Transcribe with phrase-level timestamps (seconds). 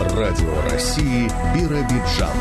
[0.00, 2.36] Радио России Биробиджан.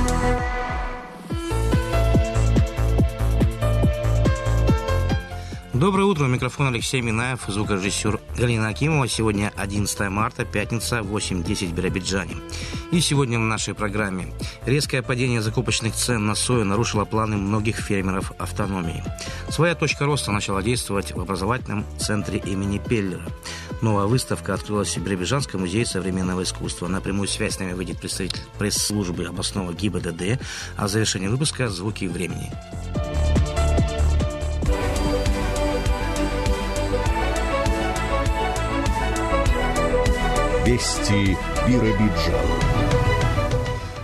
[5.73, 6.25] Доброе утро.
[6.25, 9.07] Микрофон Алексей Минаев, звукорежиссер Галина Акимова.
[9.09, 12.37] Сегодня 11 марта, пятница, 8.10 в Биробиджане.
[12.91, 14.27] И сегодня в нашей программе.
[14.65, 19.03] Резкое падение закупочных цен на сою нарушило планы многих фермеров автономии.
[19.49, 23.25] Своя точка роста начала действовать в образовательном центре имени Пеллера.
[23.81, 26.87] Новая выставка открылась в Биробиджанском музее современного искусства.
[26.87, 30.39] На прямую связь с нами выйдет представитель пресс-службы областного ГИБДД.
[30.77, 32.51] А в завершении выпуска «Звуки времени».
[40.65, 41.37] Вести
[41.67, 42.64] Биробиджан.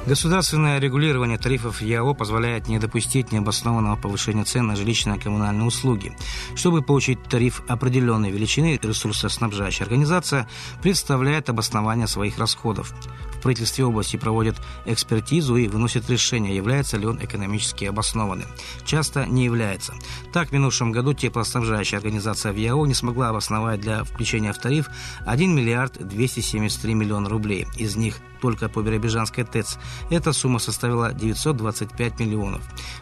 [0.07, 6.17] Государственное регулирование тарифов ЯО позволяет не допустить необоснованного повышения цен на жилищные и коммунальные услуги.
[6.55, 10.49] Чтобы получить тариф определенной величины, ресурсоснабжающая организация
[10.81, 12.95] представляет обоснование своих расходов.
[13.33, 18.47] В правительстве области проводят экспертизу и выносят решение, является ли он экономически обоснованным.
[18.85, 19.93] Часто не является.
[20.33, 24.89] Так, в минувшем году теплоснабжающая организация в ЯО не смогла обосновать для включения в тариф
[25.27, 27.67] 1 миллиард 273 миллиона рублей.
[27.77, 29.77] Из них только по Биробиджанской ТЭЦ.
[30.09, 32.61] Эта сумма составила 925 миллионов.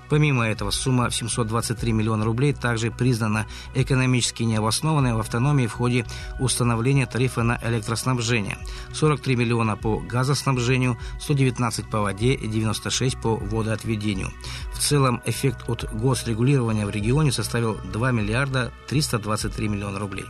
[0.10, 6.06] Помимо этого, сумма в 723 миллиона рублей также признана экономически необоснованной в автономии в ходе
[6.40, 8.58] установления тарифа на электроснабжение.
[8.94, 14.32] 43 миллиона по газоснабжению, 119 по воде и 96 по водоотведению.
[14.74, 20.26] В целом, эффект от госрегулирования в регионе составил 2 миллиарда 323 миллиона рублей.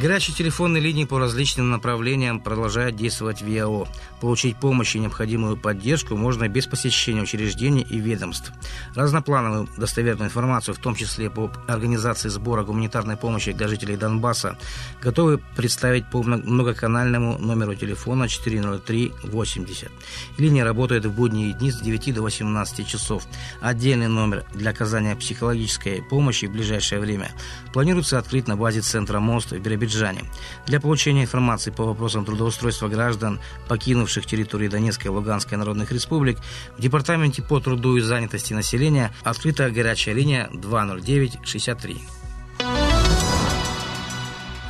[0.00, 3.86] Горячие телефонные линии по различным направлениям продолжают действовать в ЯО.
[4.20, 8.52] Получить помощь и необходимую поддержку можно без посещения учреждений и ведомств.
[8.94, 14.58] Разноплановую достоверную информацию, в том числе по организации сбора гуманитарной помощи для жителей Донбасса,
[15.02, 19.90] готовы представить по многоканальному номеру телефона 403-80.
[20.36, 23.26] Линия работает в будние дни с 9 до 18 часов.
[23.62, 27.32] Отдельный номер для оказания психологической помощи в ближайшее время
[27.72, 30.24] планируется открыть на базе центра «Мост» в Биробиджане.
[30.66, 36.38] Для получения информации по вопросам трудоустройства граждан, покинувших территории Донецкой и Луганской народных республик,
[36.76, 42.19] в Департаменте по труду и занятости населения открыта горячая линия 209 63.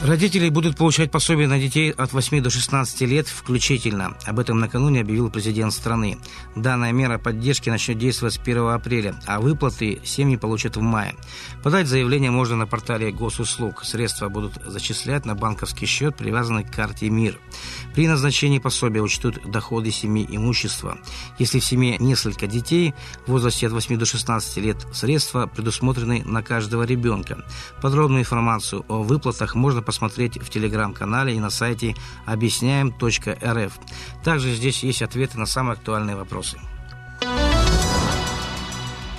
[0.03, 4.17] Родители будут получать пособие на детей от 8 до 16 лет включительно.
[4.25, 6.17] Об этом накануне объявил президент страны.
[6.57, 11.17] Данная мера поддержки начнет действовать с 1 апреля, а выплаты семьи получат в мае.
[11.63, 13.85] Подать заявление можно на портале госуслуг.
[13.85, 17.39] Средства будут зачислять на банковский счет, привязанный к карте МИР.
[17.95, 20.97] При назначении пособия учтут доходы семьи имущества.
[21.39, 22.95] Если в семье несколько детей
[23.27, 27.45] в возрасте от 8 до 16 лет, средства предусмотрены на каждого ребенка.
[27.83, 33.73] Подробную информацию о выплатах можно посмотреть в телеграм-канале и на сайте объясняем.рф.
[34.23, 36.61] Также здесь есть ответы на самые актуальные вопросы.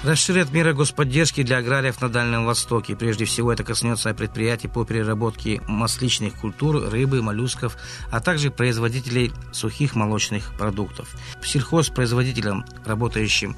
[0.04, 2.96] Расширят меры господдержки для аграриев на Дальнем Востоке.
[2.96, 7.76] Прежде всего, это коснется предприятий по переработке масличных культур, рыбы, моллюсков,
[8.10, 11.14] а также производителей сухих молочных продуктов.
[11.44, 13.58] Сельхозпроизводителям, работающим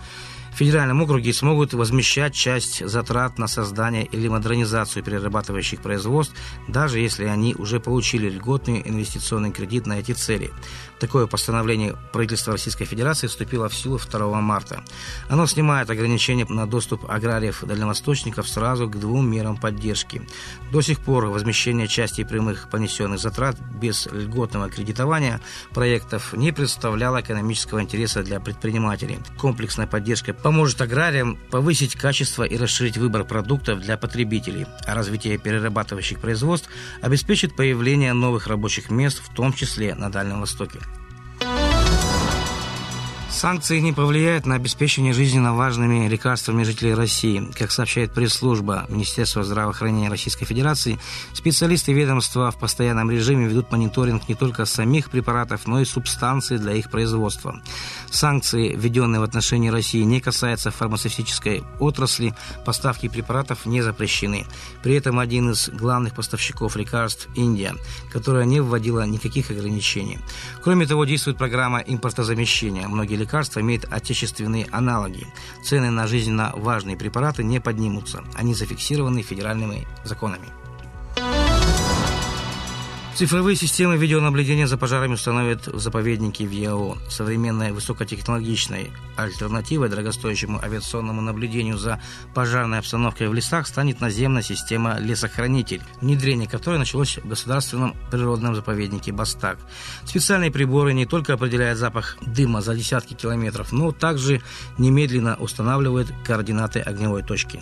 [0.54, 6.36] в федеральном округе смогут возмещать часть затрат на создание или модернизацию перерабатывающих производств,
[6.68, 10.52] даже если они уже получили льготный инвестиционный кредит на эти цели.
[11.00, 14.84] Такое постановление правительства Российской Федерации вступило в силу 2 марта.
[15.28, 20.22] Оно снимает ограничения на доступ аграриев-дальневосточников сразу к двум мерам поддержки.
[20.72, 25.42] До сих пор возмещение части прямых понесенных затрат без льготного кредитования
[25.74, 29.18] проектов не представляло экономического интереса для предпринимателей.
[29.40, 36.20] Комплексная поддержка поможет аграриям повысить качество и расширить выбор продуктов для потребителей, а развитие перерабатывающих
[36.20, 36.70] производств
[37.02, 40.80] обеспечит появление новых рабочих мест, в том числе на Дальнем Востоке.
[43.34, 47.50] Санкции не повлияют на обеспечение жизненно важными лекарствами жителей России.
[47.58, 51.00] Как сообщает пресс-служба Министерства здравоохранения Российской Федерации,
[51.34, 56.74] специалисты ведомства в постоянном режиме ведут мониторинг не только самих препаратов, но и субстанций для
[56.74, 57.60] их производства.
[58.12, 62.36] Санкции, введенные в отношении России, не касаются фармацевтической отрасли,
[62.66, 64.46] поставки препаратов не запрещены.
[64.84, 67.74] При этом один из главных поставщиков лекарств– Индия,
[68.12, 70.20] которая не вводила никаких ограничений.
[70.64, 72.88] Кроме того, действует программа импортозамещения.
[72.88, 75.28] Многие лекарства имеет отечественные аналоги.
[75.64, 78.24] Цены на жизненно важные препараты не поднимутся.
[78.36, 80.63] Они зафиксированы федеральными законами.
[83.16, 86.98] Цифровые системы видеонаблюдения за пожарами установят в заповеднике в ЯО.
[87.12, 92.02] Современной высокотехнологичной альтернативой дорогостоящему авиационному наблюдению за
[92.34, 99.12] пожарной обстановкой в лесах станет наземная система «Лесохранитель», внедрение которой началось в государственном природном заповеднике
[99.12, 99.60] Бастак.
[100.06, 104.42] Специальные приборы не только определяют запах дыма за десятки километров, но также
[104.80, 107.60] немедленно устанавливают координаты огневой точки.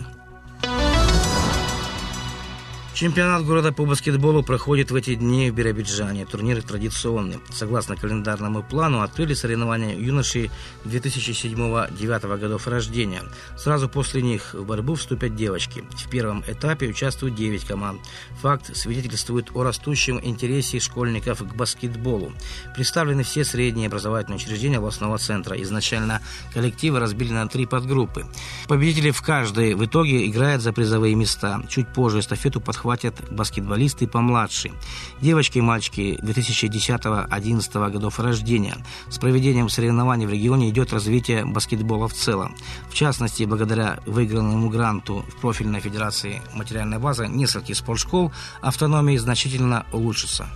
[2.94, 6.26] Чемпионат города по баскетболу проходит в эти дни в Биробиджане.
[6.26, 7.40] Турнир традиционный.
[7.50, 10.50] Согласно календарному плану, открыли соревнования юношей
[10.84, 13.22] 2007-2009 годов рождения.
[13.56, 15.82] Сразу после них в борьбу вступят девочки.
[15.96, 17.98] В первом этапе участвуют 9 команд.
[18.42, 22.34] Факт свидетельствует о растущем интересе школьников к баскетболу.
[22.74, 25.60] Представлены все средние образовательные учреждения областного центра.
[25.62, 26.20] Изначально
[26.52, 28.26] коллективы разбили на три подгруппы.
[28.68, 31.62] Победители в каждой в итоге играют за призовые места.
[31.70, 34.72] Чуть позже эстафету подхватывают подхватят баскетболисты помладше.
[35.20, 38.74] Девочки и мальчики 2010-2011 годов рождения.
[39.08, 42.56] С проведением соревнований в регионе идет развитие баскетбола в целом.
[42.90, 50.48] В частности, благодаря выигранному гранту в профильной федерации материальная база нескольких спортшкол автономии значительно улучшится.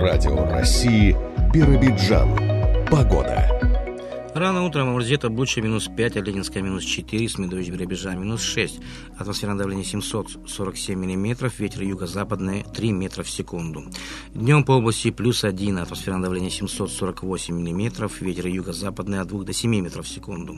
[0.00, 1.16] Радио России
[1.52, 2.86] Биробиджан.
[2.88, 3.57] Погода.
[4.38, 8.78] Рано утром Амурзета Буча минус 5, а Ленинская минус 4, Смедович Биробежа минус 6.
[9.18, 13.82] Атмосферное давление 747 миллиметров, ветер юго-западный 3 метра в секунду.
[14.34, 19.74] Днем по области плюс 1, атмосферное давление 748 миллиметров, ветер юго-западный от 2 до 7
[19.74, 20.54] метров в секунду.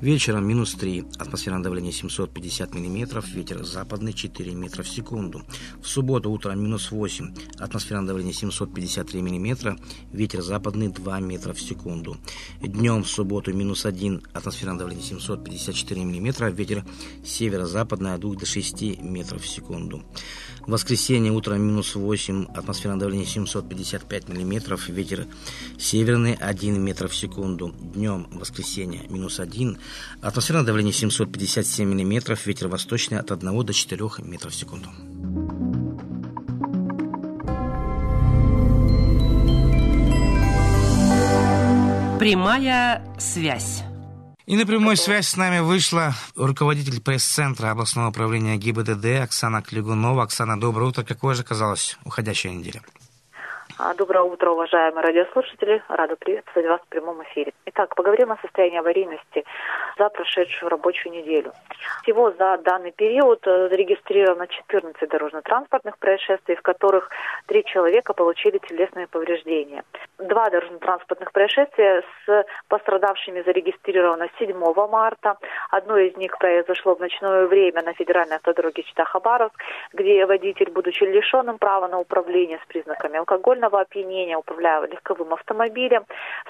[0.00, 5.42] Вечером минус 3, атмосферное давление 750 миллиметров, ветер западный 4 метра в секунду.
[5.82, 9.76] В субботу утром минус 8, атмосферное давление 753 миллиметра,
[10.12, 12.18] ветер западный 2 метра в секунду.
[12.60, 16.84] Днем в субботу минус 1, атмосферное давление 754 мм, ветер
[17.24, 20.02] северо-западный от 2 до 6 метров в секунду.
[20.60, 25.26] В воскресенье утром минус 8, атмосферное давление 755 мм, ветер
[25.78, 27.74] северный 1 метр в секунду.
[27.94, 29.78] Днем воскресенье минус 1,
[30.20, 34.90] атмосферное давление 757 мм, ветер восточный от 1 до 4 метров в секунду.
[42.18, 43.82] Прямая связь.
[44.46, 50.22] И на прямую связь с нами вышла руководитель пресс-центра областного управления ГИБДД Оксана Клигунова.
[50.22, 51.02] Оксана, доброе утро.
[51.02, 52.80] Какое же казалось уходящая неделя?
[53.78, 55.82] А, доброе утро, уважаемые радиослушатели.
[55.88, 57.52] Рада приветствовать вас в прямом эфире.
[57.66, 59.44] Итак, поговорим о состоянии аварийности
[59.98, 61.52] за прошедшую рабочую неделю.
[62.02, 67.10] Всего за данный период э, зарегистрировано 14 дорожно-транспортных происшествий, в которых
[67.44, 69.84] три человека получили телесные повреждения.
[70.18, 74.56] Два дорожно-транспортных происшествия с пострадавшими зарегистрировано 7
[74.88, 75.36] марта.
[75.70, 79.52] Одно из них произошло в ночное время на федеральной автодороге Чита-Хабаровск,
[79.92, 86.04] где водитель, будучи лишенным права на управление с признаками алкогольного пьяного опьянения, управляя легковым автомобилем,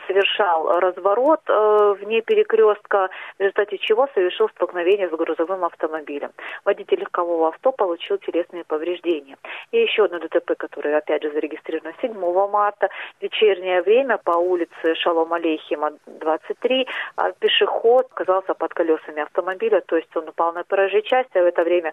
[0.07, 3.09] совершал разворот э, вне перекрестка,
[3.39, 6.31] в результате чего совершил столкновение с грузовым автомобилем.
[6.65, 9.37] Водитель легкового авто получил телесные повреждения.
[9.73, 14.95] И еще одно ДТП, которое, опять же, зарегистрировано 7 марта, в вечернее время по улице
[14.95, 16.87] Шалом Алейхима, 23,
[17.17, 21.47] а пешеход оказался под колесами автомобиля, то есть он упал на проезжей части, а в
[21.47, 21.93] это время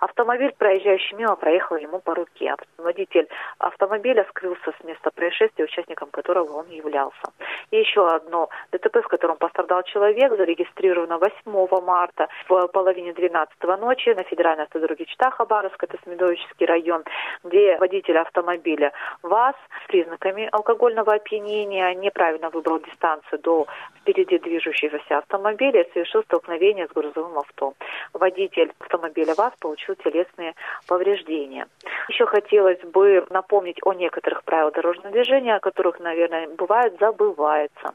[0.00, 2.54] автомобиль, проезжающий мимо, проехал ему по руке.
[2.78, 3.28] Водитель
[3.58, 7.32] автомобиля скрылся вернулся с места происшествия, участником которого он являлся.
[7.70, 14.10] И еще одно ДТП, в котором пострадал человек, зарегистрировано 8 марта в половине 12 ночи
[14.10, 17.04] на федеральной автодороге Чита-Хабаровск, это Смедовический район,
[17.44, 18.92] где водитель автомобиля
[19.22, 19.54] ВАЗ
[19.84, 23.66] с признаками алкогольного опьянения неправильно выбрал дистанцию до
[24.00, 27.74] впереди движущегося автомобиля и совершил столкновение с грузовым авто.
[28.12, 30.54] Водитель автомобиля ВАЗ получил телесные
[30.86, 31.66] повреждения.
[32.08, 37.94] Еще хотелось бы напомнить о некоторых правил дорожного движения, о которых, наверное, бывает забывается.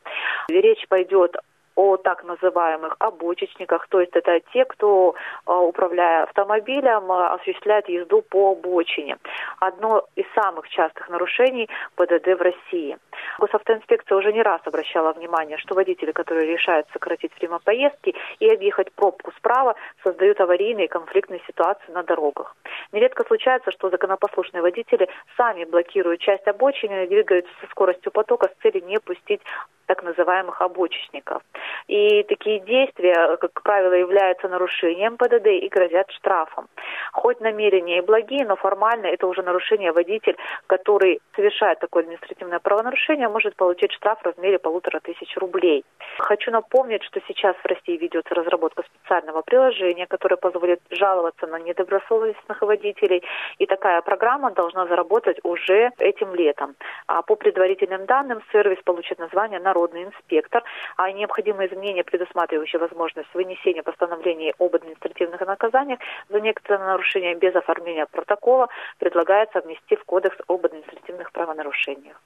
[0.49, 1.35] Речь пойдет
[1.75, 5.13] о так называемых обочечниках, то есть это те, кто,
[5.45, 9.17] а, управляя автомобилем, а, осуществляет езду по обочине.
[9.59, 12.97] Одно из самых частых нарушений ПДД в России.
[13.39, 18.91] Госавтоинспекция уже не раз обращала внимание, что водители, которые решают сократить время поездки и объехать
[18.93, 22.55] пробку справа, создают аварийные и конфликтные ситуации на дорогах.
[22.91, 28.62] Нередко случается, что законопослушные водители сами блокируют часть обочины и двигаются со скоростью потока с
[28.62, 29.41] целью не пустить
[29.88, 31.41] так называемых обочечников.
[31.88, 36.67] И такие действия, как правило, являются нарушением ПДД и грозят штрафом.
[37.13, 40.36] Хоть намерения и благие, но формально это уже нарушение водитель,
[40.67, 45.83] который совершает такое административное правонарушение, нарушения, может получить штраф в размере полутора тысяч рублей.
[46.17, 52.61] Хочу напомнить, что сейчас в России ведется разработка специального приложения, которое позволит жаловаться на недобросовестных
[52.61, 53.23] водителей.
[53.59, 56.75] И такая программа должна заработать уже этим летом.
[57.07, 60.63] А по предварительным данным, сервис получит название «Народный инспектор»,
[60.97, 65.99] а необходимые изменения, предусматривающие возможность вынесения постановлений об административных наказаниях
[66.29, 68.67] за некоторые нарушения без оформления протокола,
[68.99, 72.17] предлагается внести в Кодекс об административных правонарушениях.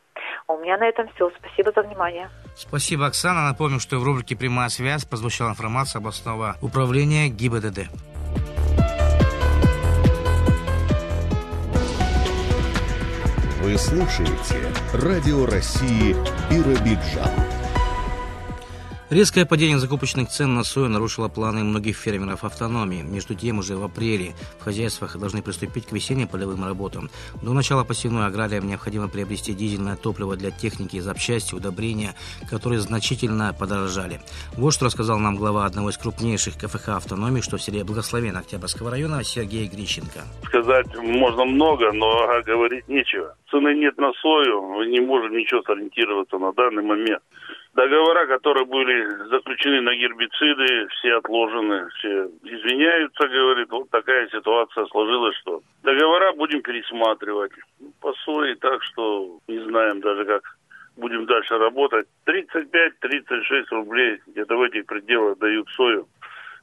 [0.48, 1.32] А у меня на этом все.
[1.39, 2.30] Спасибо за внимание.
[2.56, 3.48] Спасибо, Оксана.
[3.48, 7.89] Напомню, что в рубрике «Прямая связь» прозвучала информация областного управления ГИБДД.
[13.62, 16.15] Вы слушаете Радио России
[16.50, 17.61] Биробиджан.
[19.12, 23.01] Резкое падение закупочных цен на сою нарушило планы многих фермеров автономии.
[23.01, 27.10] Между тем, уже в апреле в хозяйствах должны приступить к весенним полевым работам.
[27.44, 32.13] До начала посевной аграриям необходимо приобрести дизельное топливо для техники, запчасти, удобрения,
[32.50, 34.22] которые значительно подорожали.
[34.56, 38.91] Вот что рассказал нам глава одного из крупнейших КФХ автономии, что в селе Благословен Октябрьского
[38.91, 40.22] района Сергей Грищенко.
[40.46, 43.36] Сказать можно много, но говорить нечего.
[43.50, 47.22] Цены нет на сою, мы не можем ничего сориентироваться на данный момент.
[47.74, 55.38] Договора, которые были заключены на гербициды, все отложены, все извиняются, говорит, вот такая ситуация сложилась,
[55.38, 57.54] что договора будем пересматривать.
[58.01, 60.42] По сути, так что не знаем даже, как
[60.98, 62.08] будем дальше работать.
[62.25, 66.08] 35-36 рублей где-то в этих пределах дают сою.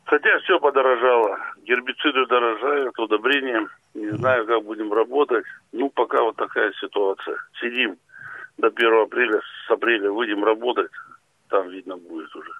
[0.05, 1.39] Хотя все подорожало.
[1.63, 3.67] Гербициды дорожают, удобрения.
[3.95, 5.45] Не знаю, как будем работать.
[5.73, 7.39] Ну, пока вот такая ситуация.
[7.61, 7.97] Сидим
[8.59, 10.91] до 1 апреля, с апреля выйдем работать,
[11.49, 12.51] там видно будет уже.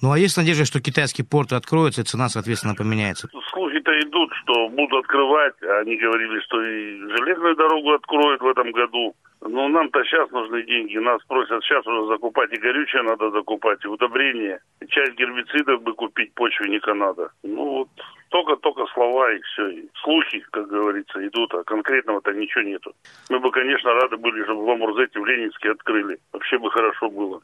[0.00, 3.28] Ну а есть надежда, что китайские порты откроются, и цена, соответственно, поменяется?
[3.52, 5.54] Слухи-то идут, что будут открывать.
[5.80, 9.14] Они говорили, что и железную дорогу откроют в этом году.
[9.44, 10.96] Но нам-то сейчас нужны деньги.
[10.98, 14.60] Нас просят сейчас уже закупать и горючее надо закупать, и удобрения.
[14.80, 17.30] И часть гербицидов бы купить почвенника надо.
[17.42, 17.88] Ну вот
[18.28, 19.68] только-только слова и все.
[19.68, 22.92] И слухи, как говорится, идут, а конкретного-то ничего нету.
[23.30, 26.18] Мы бы, конечно, рады были, чтобы в Амурзете, в Ленинске открыли.
[26.32, 27.42] Вообще бы хорошо было.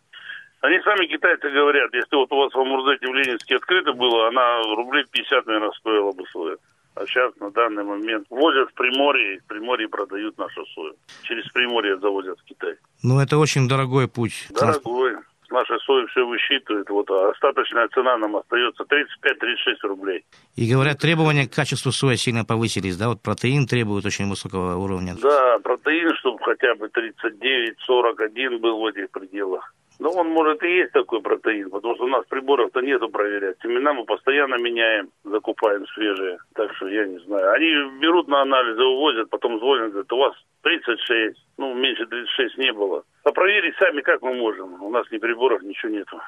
[0.61, 4.63] Они сами китайцы говорят, если вот у вас в Амурзете в Ленинске открыто было, она
[4.63, 6.61] рублей 50, наверное, стоила бы стоит.
[6.99, 10.95] А сейчас на данный момент возят в Приморье, и в Приморье продают нашу сою.
[11.23, 12.75] Через Приморье завозят в Китай.
[13.05, 14.49] Ну, это очень дорогой путь.
[14.51, 15.17] Дорогой.
[15.51, 16.91] Наша соя все высчитывает.
[16.91, 20.25] Вот а остаточная цена нам остается 35-36 рублей.
[20.57, 23.09] И говорят, требования к качеству сои сильно повысились, да?
[23.09, 25.15] Вот протеин требует очень высокого уровня.
[25.23, 29.73] Да, протеин, чтобы хотя бы 39-41 был в этих пределах.
[29.99, 33.57] Ну, он может и есть такой протеин, потому что у нас приборов-то нету проверять.
[33.63, 36.39] Семена мы постоянно меняем, закупаем свежие.
[36.55, 37.53] Так что я не знаю.
[37.53, 42.73] Они берут на анализы, увозят, потом звонят, говорят, у вас 36, ну, меньше 36 не
[42.73, 43.03] было.
[43.25, 44.81] А проверить сами как мы можем?
[44.83, 46.21] У нас ни приборов, ничего нету.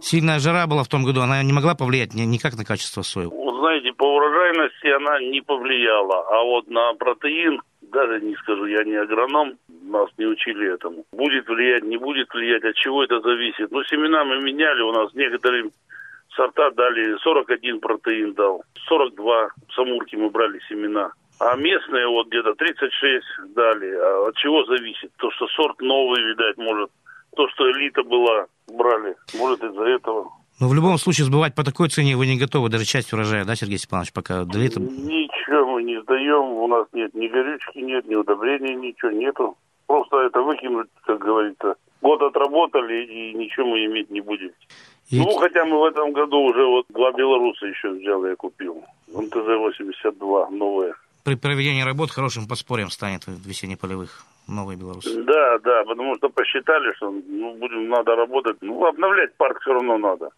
[0.00, 3.26] Сильная жара была в том году, она не могла повлиять ни, никак на качество сои?
[3.26, 8.96] Знаете, по урожайности она не повлияла, а вот на протеин, даже не скажу, я не
[8.96, 11.04] агроном, нас не учили этому.
[11.12, 13.70] Будет влиять, не будет влиять, от чего это зависит.
[13.70, 15.70] Ну, семена мы меняли, у нас некоторые
[16.30, 21.12] сорта дали 41 протеин дал, 42 самурки мы брали семена.
[21.40, 23.94] А местные вот где-то 36 дали.
[23.94, 25.10] А от чего зависит?
[25.16, 26.90] То, что сорт новый, видать, может.
[27.34, 29.16] То, что элита была, брали.
[29.38, 30.30] Может, из-за этого.
[30.60, 33.56] Но в любом случае сбывать по такой цене вы не готовы даже часть урожая, да,
[33.56, 34.78] Сергей Степанович, пока до лета?
[34.78, 39.56] Ничего мы не сдаем, у нас нет ни горючки, нет ни удобрений, ничего нету.
[39.86, 41.74] Просто это выкинуть, как говорится.
[42.02, 44.52] Год отработали и ничего мы иметь не будем.
[45.08, 45.18] И...
[45.18, 48.84] Ну, хотя мы в этом году уже вот два белоруса еще взял, я купил.
[49.08, 50.94] МТЗ-82 новые.
[51.24, 55.22] При проведении работ хорошим подспорьем станет весенне-полевых новые белорусы.
[55.22, 58.56] Да, да, потому что посчитали, что ну, будем, надо работать.
[58.60, 60.30] Ну, обновлять парк все равно надо.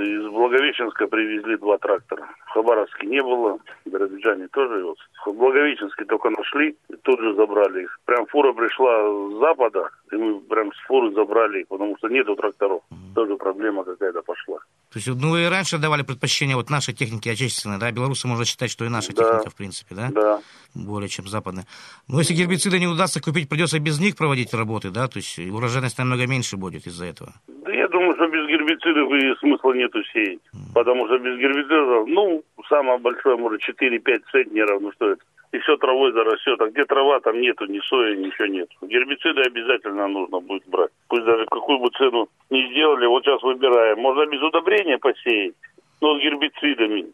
[0.00, 2.28] Из Благовещенска привезли два трактора.
[2.46, 4.82] В Хабаровске не было, в Биробиджане тоже.
[4.84, 4.98] Вот.
[5.26, 8.00] В Благовещенске только нашли, и тут же забрали их.
[8.06, 12.82] Прям фура пришла с запада, и мы прям с фуры забрали потому что нету тракторов.
[13.14, 14.58] Тоже проблема какая-то пошла.
[14.92, 17.90] То есть, ну и раньше давали предпочтение вот нашей технике отечественной, да?
[17.92, 19.22] Белорусы можно считать, что и наша да.
[19.22, 20.08] техника, в принципе, да?
[20.10, 20.40] Да.
[20.74, 21.66] Более чем западная.
[22.08, 25.06] Но если гербициды не удастся купить, придется без них проводить работы, да?
[25.08, 27.34] То есть урожайность намного меньше будет из-за этого.
[27.46, 30.40] Да я думаю, что без гербицидов и смысла нету сеять.
[30.74, 35.22] Потому что без гербицидов, ну, самое большое, может, 4-5 центнеров, ну что это?
[35.52, 36.60] и все травой зарастет.
[36.60, 38.68] А где трава, там нету ни сои, ничего нет.
[38.82, 40.92] Гербициды обязательно нужно будет брать.
[41.08, 43.98] Пусть даже какую бы цену не сделали, вот сейчас выбираем.
[43.98, 45.54] Можно без удобрения посеять,
[46.00, 47.12] но с гербицидами.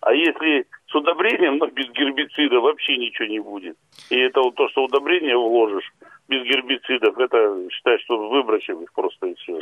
[0.00, 3.76] А если с удобрением, но без гербицида вообще ничего не будет.
[4.10, 5.92] И это вот то, что удобрение вложишь,
[6.28, 9.58] без гербицидов, это считай, что выбросим их просто и все.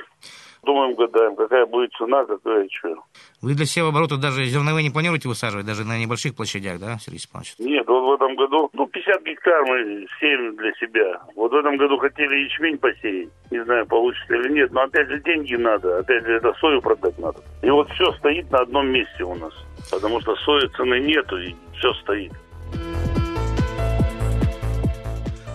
[0.62, 2.94] Думаем, гадаем, какая будет цена, какая что.
[3.40, 7.18] Вы для всего оборота даже зерновые не планируете высаживать, даже на небольших площадях, да, Сергей
[7.18, 7.54] Степанович?
[7.58, 11.20] Нет, вот в этом году, ну, 50 гектар мы сеем для себя.
[11.34, 13.30] Вот в этом году хотели ячмень посеять.
[13.50, 17.18] Не знаю, получится или нет, но опять же деньги надо, опять же это сою продать
[17.18, 17.40] надо.
[17.62, 19.52] И вот все стоит на одном месте у нас,
[19.90, 22.32] потому что сои цены нету, и все стоит.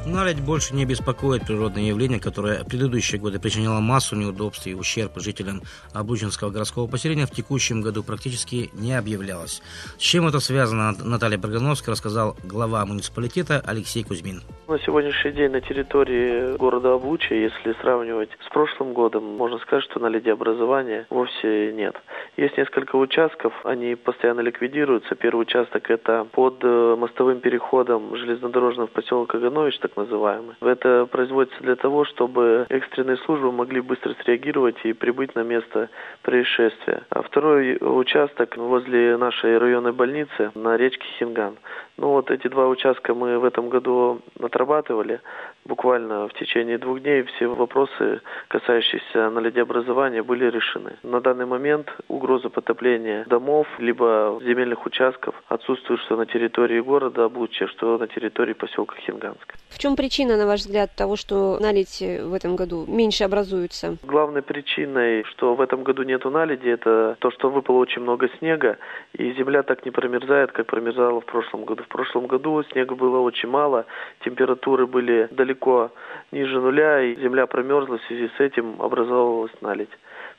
[0.10, 5.12] Наледь больше не беспокоит природное явление, которое в предыдущие годы причиняло массу неудобств и ущерб
[5.18, 5.62] жителям
[5.94, 9.62] Облучинского городского поселения, в текущем году практически не объявлялось.
[9.98, 14.44] С чем это связано, Наталья Прогановская рассказал глава муниципалитета Алексей Кузьмин.
[14.70, 20.00] На сегодняшний день на территории города Облучья, если сравнивать с прошлым годом, можно сказать, что
[20.00, 21.96] наледеобразования вовсе нет.
[22.38, 25.16] Есть несколько участков, они постоянно ликвидируются.
[25.16, 30.56] Первый участок это под э, мостовым переходом железнодорожным в поселок Каганович, так называемый.
[30.62, 35.90] Это производится для того, чтобы экстренные службы могли быстро среагировать и прибыть на место
[36.22, 37.04] происшествия.
[37.10, 41.58] А второй участок возле нашей районной больницы на речке Хинган.
[41.98, 45.20] Ну вот эти два участка мы в этом году отрабатывали.
[45.66, 50.94] Буквально в течение двух дней все вопросы, касающиеся наледеобразования, были решены.
[51.02, 57.68] На данный момент угроза потопления домов либо земельных участков отсутствует что на территории города Облучья,
[57.68, 59.56] что на территории поселка Хинганск.
[59.70, 63.98] В чем причина, на ваш взгляд, того, что наледи в этом году меньше образуются?
[64.04, 68.78] Главной причиной, что в этом году нету наледи, это то, что выпало очень много снега,
[69.14, 71.84] и земля так не промерзает, как промерзала в прошлом году.
[71.88, 73.86] В прошлом году снега было очень мало,
[74.20, 75.90] температуры были далеко
[76.34, 79.98] ниже нуля, и земля промерзла, в связи с этим образовалась наледь.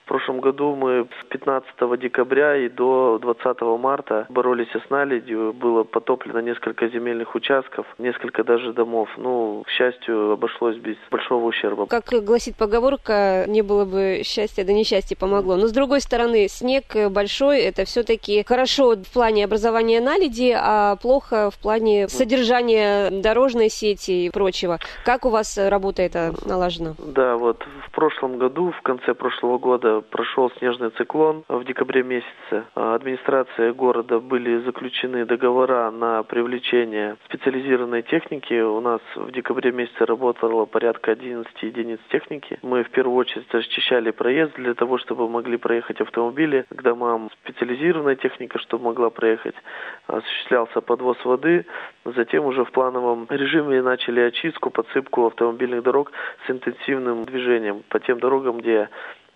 [0.09, 5.53] В прошлом году мы с 15 декабря и до 20 марта боролись с наледью.
[5.53, 9.11] Было потоплено несколько земельных участков, несколько даже домов.
[9.19, 11.85] Ну, к счастью, обошлось без большого ущерба.
[11.85, 15.57] Как гласит поговорка, не было бы счастья, да несчастье помогло.
[15.57, 21.51] Но с другой стороны, снег большой, это все-таки хорошо в плане образования наледи, а плохо
[21.51, 24.79] в плане содержания дорожной сети и прочего.
[25.05, 26.95] Как у вас работа это налажена?
[26.99, 32.65] Да, вот в прошлом году, в конце прошлого года прошел снежный циклон в декабре месяце.
[32.75, 38.61] А, администрация города были заключены договора на привлечение специализированной техники.
[38.61, 42.59] У нас в декабре месяце работало порядка 11 единиц техники.
[42.63, 47.31] Мы в первую очередь расчищали проезд для того, чтобы могли проехать автомобили к домам.
[47.45, 49.55] Специализированная техника, чтобы могла проехать.
[50.07, 51.67] Осуществлялся подвоз воды.
[52.05, 56.13] Затем уже в плановом режиме начали очистку, подсыпку автомобильных дорог
[56.47, 58.89] с интенсивным движением по тем дорогам, где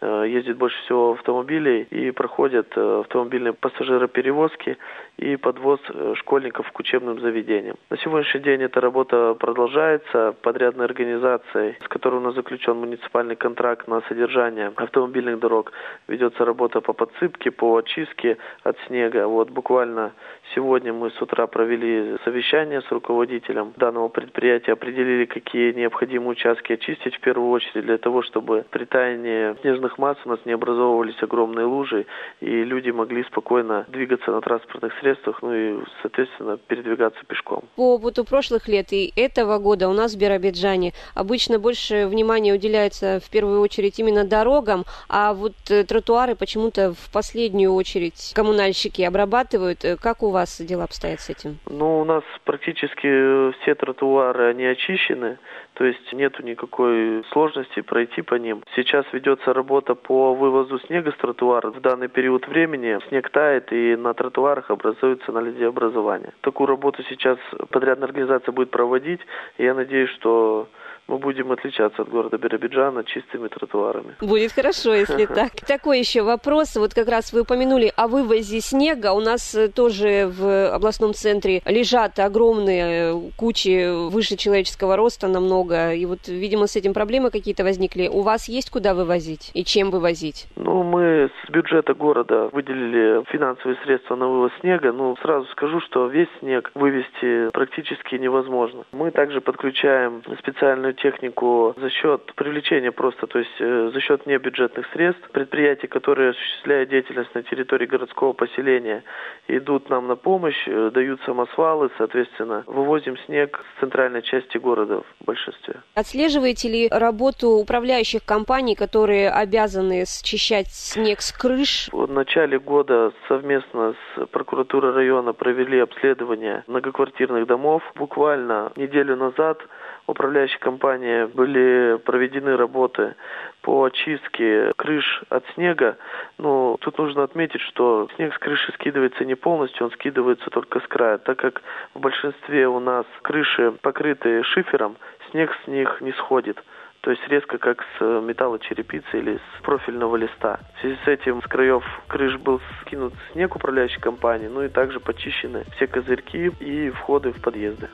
[0.07, 4.77] ездит больше всего автомобилей и проходят э, автомобильные пассажироперевозки
[5.17, 7.77] и подвоз э, школьников к учебным заведениям.
[7.91, 10.35] На сегодняшний день эта работа продолжается.
[10.43, 15.73] Подрядной организацией, с которой у нас заключен муниципальный контракт на содержание автомобильных дорог,
[16.09, 19.29] ведется работа по подсыпке, по очистке от снега.
[19.29, 20.13] Вот буквально
[20.55, 27.15] сегодня мы с утра провели совещание с руководителем данного предприятия, определили, какие необходимые участки очистить
[27.15, 31.67] в первую очередь для того, чтобы при таянии снежных масс у нас не образовывались огромные
[31.67, 32.07] лужи,
[32.41, 37.65] и люди могли спокойно двигаться на транспортных средствах, ну и, соответственно, передвигаться пешком.
[37.77, 43.21] По опыту прошлых лет и этого года у нас в Биробиджане обычно больше внимания уделяется
[43.25, 49.85] в первую очередь именно дорогам, а вот э, тротуары почему-то в последнюю очередь коммунальщики обрабатывают.
[49.85, 51.59] Э, как у вас дела обстоят с этим?
[51.69, 55.39] Ну, у нас практически все тротуары, они очищены,
[55.75, 58.63] то есть нету никакой сложности пройти по ним.
[58.77, 61.77] Сейчас ведется работа по вывозу снега с тротуаров.
[61.77, 66.33] В данный период времени снег тает и на тротуарах образуется наледеобразование.
[66.41, 67.39] Такую работу сейчас
[67.71, 69.21] подрядная организация будет проводить,
[69.59, 70.69] и я надеюсь, что
[71.13, 74.17] мы будем отличаться от города Биробиджана чистыми тротуарами.
[74.23, 75.53] Будет хорошо, если так.
[75.67, 76.75] Такой еще вопрос.
[76.77, 79.13] Вот как раз вы упомянули о вывозе снега.
[79.13, 85.93] У нас э, тоже в областном центре лежат огромные э, кучи выше человеческого роста намного.
[85.93, 88.09] И вот, видимо, с этим проблемы какие-то возникли.
[88.09, 90.47] У вас есть куда вывозить и чем вывозить?
[90.57, 94.93] Ну, мы с бюджета города выделили финансовые средства на вывоз снега.
[94.93, 98.85] Ну, сразу скажу, что весь снег вывести практически невозможно.
[98.93, 104.87] Мы также подключаем специальную технику за счет привлечения просто, то есть э, за счет небюджетных
[104.93, 105.29] средств.
[105.33, 109.03] Предприятия, которые осуществляют деятельность на территории городского поселения,
[109.49, 115.25] идут нам на помощь, э, дают самосвалы, соответственно, вывозим снег с центральной части города в
[115.25, 115.75] большинстве.
[115.95, 121.89] Отслеживаете ли работу управляющих компаний, которые обязаны счищать снег с крыш?
[121.93, 127.83] В начале года совместно с прокуратурой района провели обследование многоквартирных домов.
[127.97, 129.59] Буквально неделю назад
[130.07, 133.15] управляющей компании были проведены работы
[133.63, 135.97] по очистке крыш от снега.
[136.39, 140.87] Но тут нужно отметить, что снег с крыши скидывается не полностью, он скидывается только с
[140.87, 141.19] края.
[141.19, 141.63] Так как
[141.95, 144.97] в большинстве у нас крыши покрыты шифером,
[145.31, 146.63] снег с них не сходит
[147.03, 150.61] то есть резко как с металлочерепицы или с профильного листа.
[150.77, 155.01] В связи с этим с краев крыш был скинут снег управляющей компании, ну и также
[155.01, 157.89] почищены все козырьки и входы в подъезды.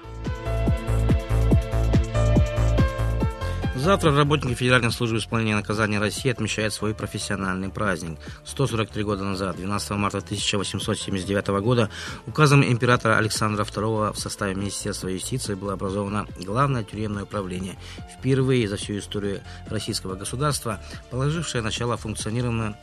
[3.79, 8.19] Завтра работники Федеральной службы исполнения наказания России отмечают свой профессиональный праздник.
[8.45, 11.89] 143 года назад, 12 марта 1879 года,
[12.27, 17.79] указом императора Александра II в составе Министерства юстиции было образовано Главное тюремное управление,
[18.19, 22.75] впервые за всю историю российского государства, положившее начало функционированию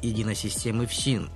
[0.00, 1.28] единой системы ФСИН.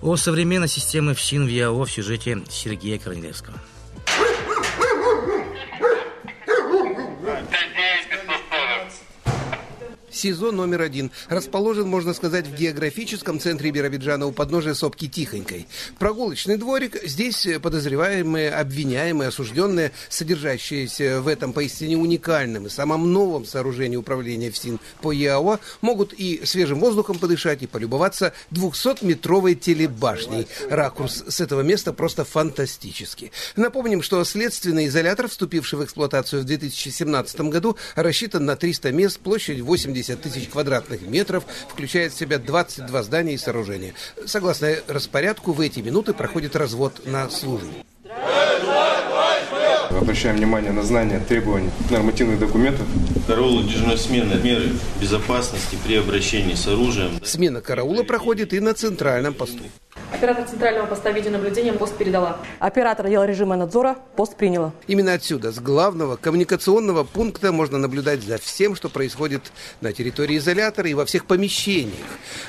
[0.00, 3.58] О современной системе ФСИН в ЯО в сюжете Сергея Корнелевского.
[10.18, 11.12] СИЗО номер один.
[11.28, 15.68] Расположен, можно сказать, в географическом центре Биробиджана у подножия сопки Тихонькой.
[16.00, 16.96] Прогулочный дворик.
[17.04, 24.80] Здесь подозреваемые, обвиняемые, осужденные, содержащиеся в этом поистине уникальном и самом новом сооружении управления ФСИН
[25.00, 30.48] по ЯОА, могут и свежим воздухом подышать, и полюбоваться 200-метровой телебашней.
[30.68, 33.30] Ракурс с этого места просто фантастический.
[33.54, 39.60] Напомним, что следственный изолятор, вступивший в эксплуатацию в 2017 году, рассчитан на 300 мест, площадь
[39.60, 43.94] 80 150 тысяч квадратных метров, включает в себя 22 здания и сооружения.
[44.26, 47.72] Согласно распорядку, в эти минуты проходит развод на службу.
[49.90, 52.86] Обращаем внимание на знание требований нормативных документов.
[53.26, 57.20] Караул дежурной смены меры безопасности при обращении с оружием.
[57.24, 59.64] Смена караула проходит и на центральном посту.
[60.12, 62.38] Оператор центрального поста видеонаблюдения пост передала.
[62.58, 64.72] Оператор дела режима надзора пост приняла.
[64.86, 70.88] Именно отсюда, с главного коммуникационного пункта, можно наблюдать за всем, что происходит на территории изолятора
[70.88, 71.94] и во всех помещениях.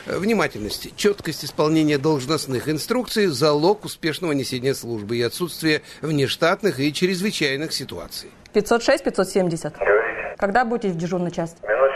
[0.06, 8.30] Внимательность, четкость исполнения должностных инструкций– залог успешного несения службы и отсутствие внештатных и чрезвычайных ситуаций.
[8.54, 9.74] 506-570.
[9.78, 10.36] Говорите.
[10.38, 11.58] Когда будете в дежурной части?
[11.64, 11.88] Минут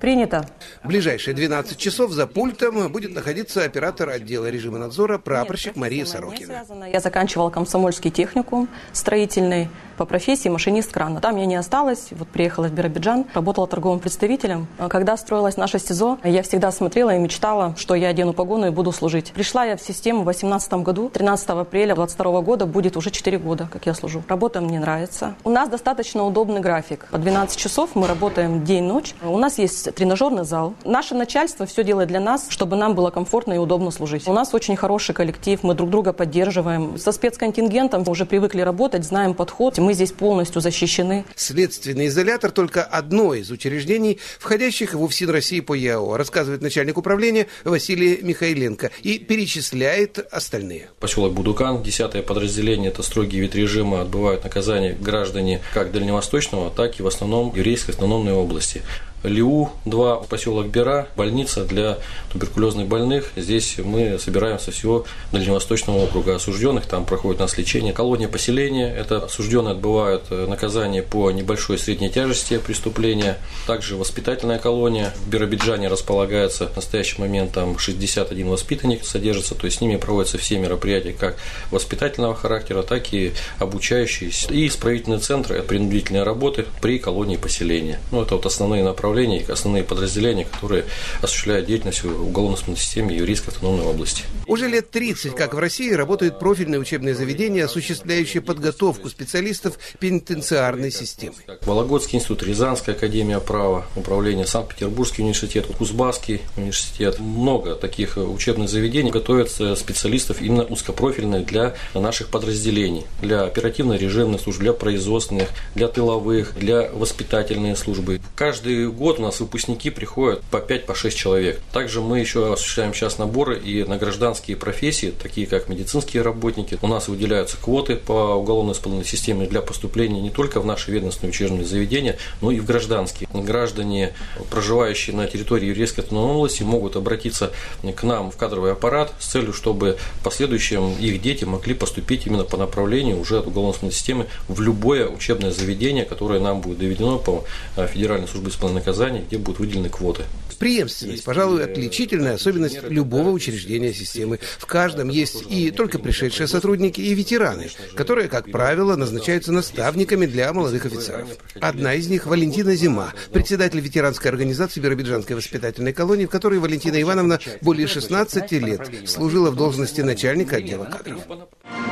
[0.00, 0.46] Принято.
[0.82, 6.04] В ближайшие 12 часов за пультом будет находиться оператор отдела режима надзора прапорщик Нет, Мария
[6.06, 6.64] Сорокина.
[6.90, 9.68] Я заканчивала комсомольский техникум строительный
[10.00, 11.20] по профессии машинист крана.
[11.20, 14.66] Там я не осталась, вот приехала в Биробиджан, работала торговым представителем.
[14.88, 18.92] Когда строилась наша СИЗО, я всегда смотрела и мечтала, что я одену погону и буду
[18.92, 19.32] служить.
[19.32, 23.68] Пришла я в систему в 2018 году, 13 апреля 2022 года будет уже 4 года,
[23.70, 24.22] как я служу.
[24.26, 25.34] Работа мне нравится.
[25.44, 27.06] У нас достаточно удобный график.
[27.10, 29.14] По 12 часов мы работаем день-ночь.
[29.22, 30.72] У нас есть тренажерный зал.
[30.82, 34.26] Наше начальство все делает для нас, чтобы нам было комфортно и удобно служить.
[34.26, 36.96] У нас очень хороший коллектив, мы друг друга поддерживаем.
[36.96, 39.76] Со спецконтингентом уже привыкли работать, знаем подход.
[39.76, 41.24] Мы здесь полностью защищены.
[41.36, 47.46] Следственный изолятор только одно из учреждений, входящих в УФСИН России по ЯО, рассказывает начальник управления
[47.64, 50.90] Василий Михайленко и перечисляет остальные.
[50.98, 57.02] Поселок Будукан, 10 подразделение, это строгие вид режима, отбывают наказание граждане как дальневосточного, так и
[57.02, 58.82] в основном еврейской автономной области.
[59.22, 61.98] ЛИУ-2, поселок Бера, больница для
[62.32, 63.32] туберкулезных больных.
[63.36, 67.92] Здесь мы собираем со всего Дальневосточного округа осужденных, там проходит у нас лечение.
[67.92, 73.38] Колония поселения, это осужденные отбывают э, наказание по небольшой и средней тяжести преступления.
[73.66, 79.78] Также воспитательная колония в Биробиджане располагается в настоящий момент там 61 воспитанник содержится, то есть
[79.78, 81.36] с ними проводятся все мероприятия как
[81.70, 84.30] воспитательного характера, так и обучающие.
[84.50, 88.00] И исправительные центры– это принудительные работы при колонии поселения.
[88.10, 90.84] Ну, это вот основные направления направлений, основные подразделения, которые
[91.20, 94.22] осуществляют деятельность в уголовно-исполнительной системе Еврейской автономной области.
[94.46, 101.34] Уже лет 30, как в России, работают профильные учебные заведения, осуществляющие подготовку специалистов пенитенциарной системы.
[101.62, 107.18] Вологодский институт, Рязанская академия права, управление, Санкт-Петербургский университет, Кузбасский университет.
[107.18, 114.72] Много таких учебных заведений готовят специалистов именно узкопрофильных для наших подразделений, для оперативно-режимных служб, для
[114.72, 118.20] производственных, для тыловых, для воспитательной службы.
[118.36, 121.60] Каждый год у нас выпускники приходят по 5-6 по человек.
[121.72, 126.78] Также мы еще осуществляем сейчас наборы и на гражданские профессии, такие как медицинские работники.
[126.82, 131.64] У нас выделяются квоты по уголовно-исполнительной системе для поступления не только в наши ведомственные учебные
[131.64, 133.26] заведения, но и в гражданские.
[133.32, 134.12] Граждане,
[134.50, 139.54] проживающие на территории еврейской автономной области, могут обратиться к нам в кадровый аппарат с целью,
[139.54, 144.60] чтобы в последующем их дети могли поступить именно по направлению уже от уголовно-исполнительной системы в
[144.60, 147.44] любое учебное заведение, которое нам будет доведено по
[147.76, 150.24] Федеральной службе исполнения Казани, где будут выделены квоты.
[150.58, 154.40] Преемственность, пожалуй, отличительная особенность любого учреждения системы.
[154.58, 160.52] В каждом есть и только пришедшие сотрудники, и ветераны, которые, как правило, назначаются наставниками для
[160.52, 161.28] молодых офицеров.
[161.60, 167.38] Одна из них– Валентина Зима, председатель ветеранской организации Биробиджанской воспитательной колонии, в которой Валентина Ивановна
[167.62, 171.20] более 16 лет служила в должности начальника отдела кадров.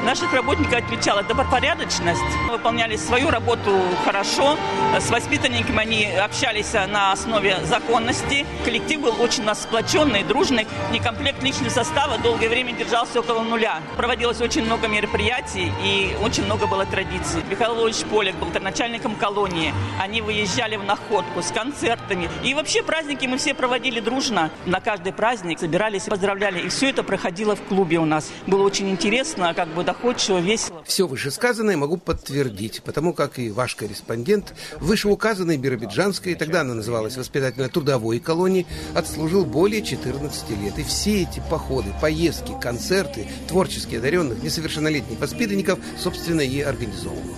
[0.04, 4.56] Наших работников отличала добропорядочность, выполняли свою работу хорошо,
[4.98, 11.70] с воспитанниками они общались на основе законности, коллектив был очень нас сплоченный, дружный, некомплект личного
[11.70, 13.80] состава долгое время держался около нуля.
[13.96, 17.42] Проводилось очень много мероприятий и очень много было традиций.
[17.48, 22.28] Михаил Владимирович Полик был начальником колонии, они выезжали в находку с концертами.
[22.44, 24.50] И вообще праздники мы все проводили дружно.
[24.66, 28.30] На каждый праздник собирались, поздравляли, и все это проходило в клубе у нас.
[28.46, 30.82] Было очень интересно, как бы доходчиво, весело.
[30.84, 38.18] Все вышесказанное могу подтвердить, потому как и ваш корреспондент вышеуказанной Биробиджанской, тогда она называлась воспитательно-трудовой
[38.18, 40.78] колонии, отслужил более 14 лет.
[40.78, 47.36] И все эти походы, поездки, концерты творчески одаренных несовершеннолетних воспитанников, собственно, и организовывал.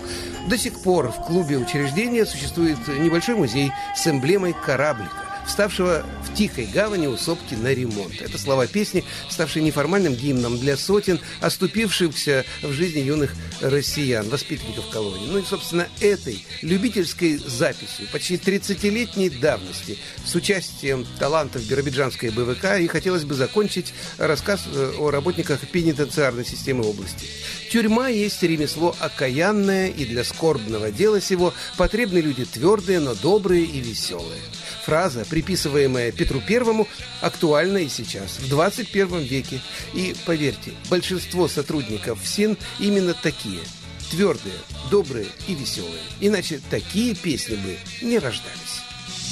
[0.49, 6.67] До сих пор в клубе учреждения существует небольшой музей с эмблемой кораблика вставшего в тихой
[6.67, 8.23] гавани у сопки на ремонт.
[8.23, 15.27] Это слова песни, ставшие неформальным гимном для сотен, оступившихся в жизни юных россиян, воспитанников колонии.
[15.27, 22.87] Ну и, собственно, этой любительской записью почти 30-летней давности с участием талантов биробиджанской БВК и
[22.87, 27.27] хотелось бы закончить рассказ э, о работниках пенитенциарной системы области.
[27.73, 33.81] Тюрьма есть ремесло окаянное, и для скорбного дела сего потребны люди твердые, но добрые и
[33.81, 34.41] веселые.
[34.91, 36.89] Фраза, приписываемая Петру Первому,
[37.21, 39.61] актуальна и сейчас, в 21 веке.
[39.95, 43.61] И, поверьте, большинство сотрудников СИН именно такие–
[44.11, 44.57] твердые,
[44.91, 46.03] добрые и веселые.
[46.19, 48.83] Иначе такие песни бы не рождались.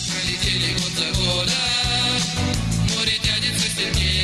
[0.07, 1.53] Пролетели год за годом,
[2.97, 4.18] море тянется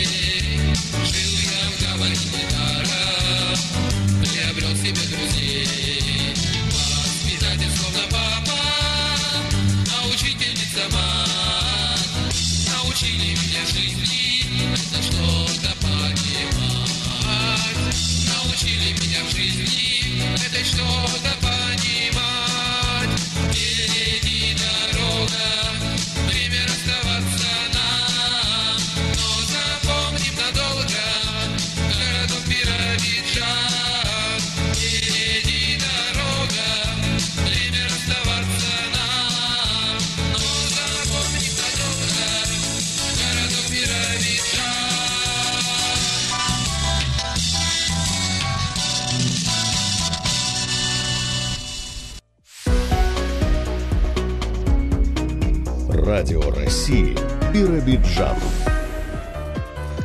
[58.04, 58.36] Биробиджан.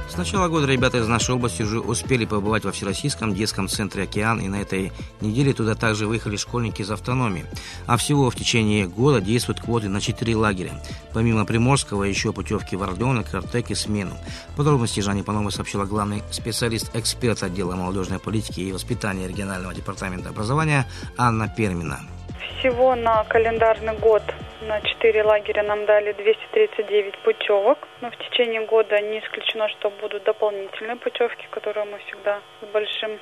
[0.10, 4.42] С начала года ребята из нашей области уже успели побывать во Всероссийском детском центре «Океан»,
[4.42, 7.46] и на этой неделе туда также выехали школьники из автономии.
[7.86, 10.82] А всего в течение года действуют квоты на 4 лагеря.
[11.14, 14.18] Помимо Приморского, еще путевки в Орленок, Артек и Смену.
[14.58, 20.86] Подробности Жанне Пановой сообщила главный специалист-эксперт отдела молодежной политики и воспитания регионального департамента образования
[21.18, 22.02] Анна Пермина.
[22.40, 24.24] Всего на календарный год
[24.62, 27.88] на 4 лагеря нам дали 239 путевок.
[28.02, 33.20] Но в течение года не исключено, что будут дополнительные путевки, которые мы всегда с большим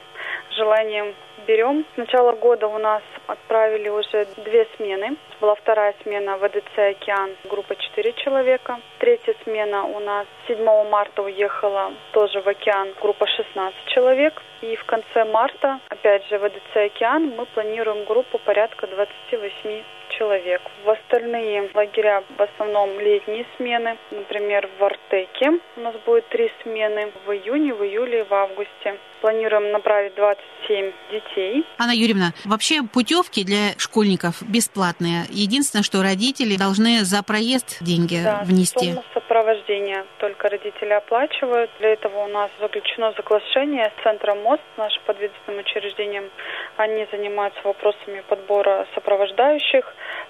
[0.52, 1.14] желанием
[1.48, 1.86] берем.
[1.94, 5.18] С начала года у нас отправили уже две смены.
[5.40, 8.80] Была вторая смена ВДЦ «Океан», группа 4 человека.
[9.00, 14.42] Третья смена у нас 7 марта уехала тоже в «Океан», группа 16 человек.
[14.62, 20.62] И в конце марта, опять же, ВДЦ «Океан» мы планируем группу порядка 28 человек.
[20.84, 23.98] В остальные лагеря в основном летние смены.
[24.12, 28.98] Например, в Артеке у нас будет три смены в июне, в июле и в августе.
[29.22, 31.66] Планируем направить 27 детей.
[31.78, 35.26] Анна Юрьевна, вообще путевки для школьников бесплатные.
[35.30, 38.92] Единственное, что родители должны за проезд деньги да, внести.
[38.92, 41.72] Сумму сопровождения только родители оплачивают.
[41.80, 46.30] Для этого у нас заключено соглашение с Центром МОСТ, нашим подведомственным учреждением.
[46.78, 49.86] Они занимаются вопросами подбора сопровождающих,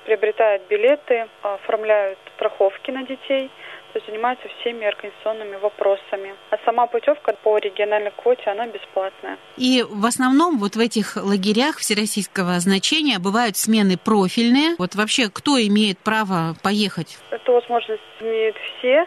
[0.06, 3.52] приобретают билеты, оформляют страховки на детей–
[4.06, 6.36] занимаются всеми организационными вопросами.
[6.52, 9.38] А сама путевка по региональной квоте, она бесплатная.
[9.58, 14.76] И в основном вот в этих лагерях всероссийского значения бывают смены профильные.
[14.78, 17.18] Вот вообще кто имеет право поехать?
[17.32, 19.06] Эту возможность имеют все.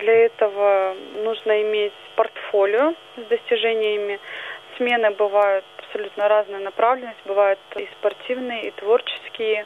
[0.00, 4.18] Для этого нужно иметь портфолио с достижениями.
[4.76, 5.64] Смены бывают
[5.96, 7.18] абсолютно разная направленность.
[7.24, 9.64] Бывают и спортивные, и творческие.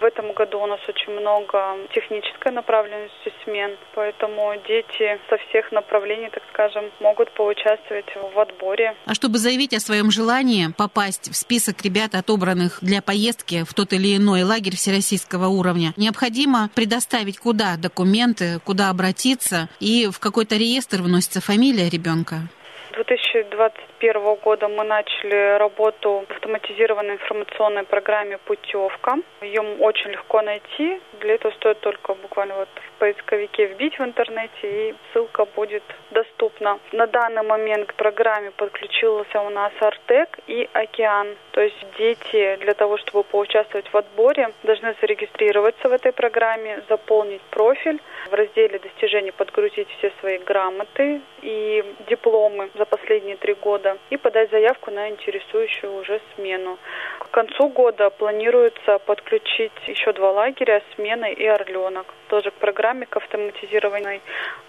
[0.00, 6.28] В этом году у нас очень много технической направленности смен, поэтому дети со всех направлений,
[6.30, 8.94] так скажем, могут поучаствовать в отборе.
[9.06, 13.92] А чтобы заявить о своем желании попасть в список ребят, отобранных для поездки в тот
[13.92, 21.02] или иной лагерь всероссийского уровня, необходимо предоставить куда документы, куда обратиться и в какой-то реестр
[21.02, 22.48] вносится фамилия ребенка?
[24.02, 29.18] 2021 года мы начали работу в автоматизированной информационной программе «Путевка».
[29.40, 31.00] Ее очень легко найти.
[31.20, 36.80] Для этого стоит только буквально вот в поисковике вбить в интернете, и ссылка будет доступна.
[36.90, 41.36] На данный момент к программе подключился у нас Артек и Океан.
[41.52, 47.42] То есть дети для того, чтобы поучаствовать в отборе, должны зарегистрироваться в этой программе, заполнить
[47.50, 54.16] профиль, в разделе достижений подгрузить все свои грамоты и дипломы за последние три года и
[54.16, 56.78] подать заявку на интересующую уже смену.
[57.18, 62.06] К концу года планируется подключить еще два лагеря «Смена» и «Орленок».
[62.28, 64.20] Тоже к программе к автоматизированной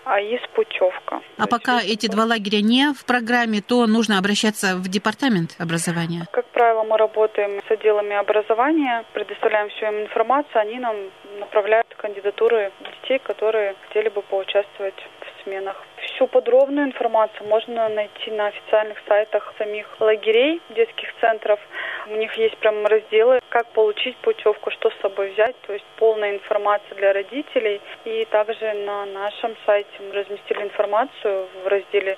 [0.06, 1.22] АИС «Путевка».
[1.38, 6.28] А пока эти два лагеря не в программе, то нужно обращаться в департамент образования?
[6.32, 10.96] Как правило, мы работаем с отделами образования, предоставляем всю им информацию, они нам
[11.40, 15.82] направляют кандидатуры детей, которые хотели бы поучаствовать в сменах.
[16.24, 21.60] Всю подробную информацию можно найти на официальных сайтах самих лагерей, детских центров.
[22.08, 26.36] У них есть прям разделы, как получить путевку, что с собой взять, то есть полная
[26.36, 27.82] информация для родителей.
[28.06, 32.18] И также на нашем сайте мы разместили информацию в разделе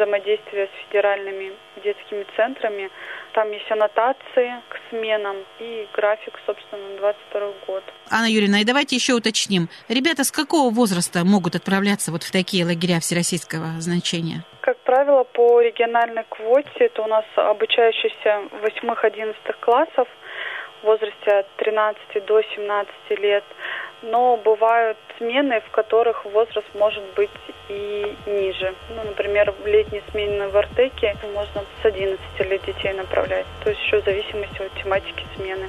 [0.00, 2.90] взаимодействия с федеральными детскими центрами.
[3.32, 7.84] Там есть аннотации к сменам и график, собственно, на 22 год.
[8.10, 9.68] Анна Юрьевна, и давайте еще уточним.
[9.88, 14.44] Ребята с какого возраста могут отправляться вот в такие лагеря всероссийского значения?
[14.62, 20.08] Как правило, по региональной квоте это у нас обучающиеся 8-11 классов
[20.82, 23.44] возрасте от 13 до 17 лет.
[24.02, 27.30] Но бывают смены, в которых возраст может быть
[27.68, 28.74] и ниже.
[28.88, 33.46] Ну, например, в летней смене в Артеке можно с 11 лет детей направлять.
[33.62, 35.68] То есть еще в зависимости от тематики смены.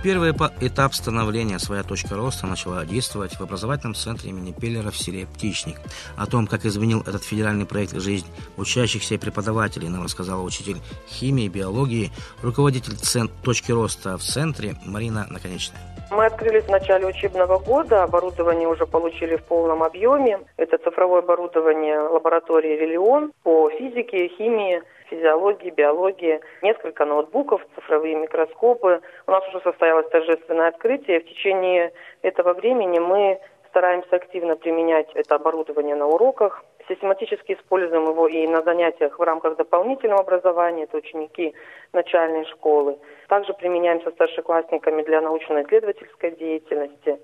[0.00, 5.26] Первый этап становления «Своя точка роста» начала действовать в образовательном центре имени Пеллера в селе
[5.26, 5.76] Птичник.
[6.16, 10.76] О том, как изменил этот федеральный проект жизнь учащихся и преподавателей, нам рассказала учитель
[11.08, 13.28] химии и биологии, руководитель цен...
[13.42, 15.80] точки роста в центре Марина Наконечная.
[16.12, 20.38] Мы открылись в начале учебного года, оборудование уже получили в полном объеме.
[20.56, 29.00] Это цифровое оборудование лаборатории «Релион» по физике, химии, физиологии, биологии, несколько ноутбуков, цифровые микроскопы.
[29.26, 31.20] У нас уже состоялось торжественное открытие.
[31.20, 31.92] В течение
[32.22, 38.62] этого времени мы стараемся активно применять это оборудование на уроках, систематически используем его и на
[38.62, 41.54] занятиях в рамках дополнительного образования, это ученики
[41.92, 42.98] начальной школы.
[43.28, 47.18] Также применяем со старшеклассниками для научно-исследовательской деятельности.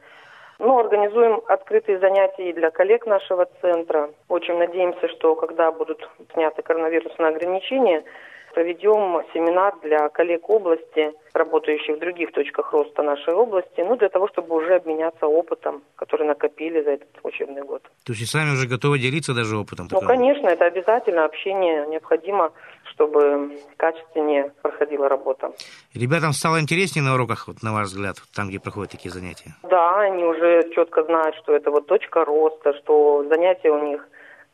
[0.58, 4.10] Ну, организуем открытые занятия и для коллег нашего центра.
[4.28, 8.04] Очень надеемся, что когда будут сняты коронавирусные ограничения,
[8.54, 14.28] проведем семинар для коллег области, работающих в других точках роста нашей области, ну, для того,
[14.28, 17.82] чтобы уже обменяться опытом, который накопили за этот учебный год.
[18.04, 19.88] То есть и сами уже готовы делиться даже опытом?
[19.90, 21.24] Ну, конечно, это обязательно.
[21.24, 22.52] Общение необходимо,
[22.94, 25.52] чтобы качественнее проходила работа.
[25.94, 29.54] Ребятам стало интереснее на уроках, вот, на ваш взгляд, там, где проходят такие занятия?
[29.62, 34.06] Да, они уже четко знают, что это вот точка роста, что занятия у них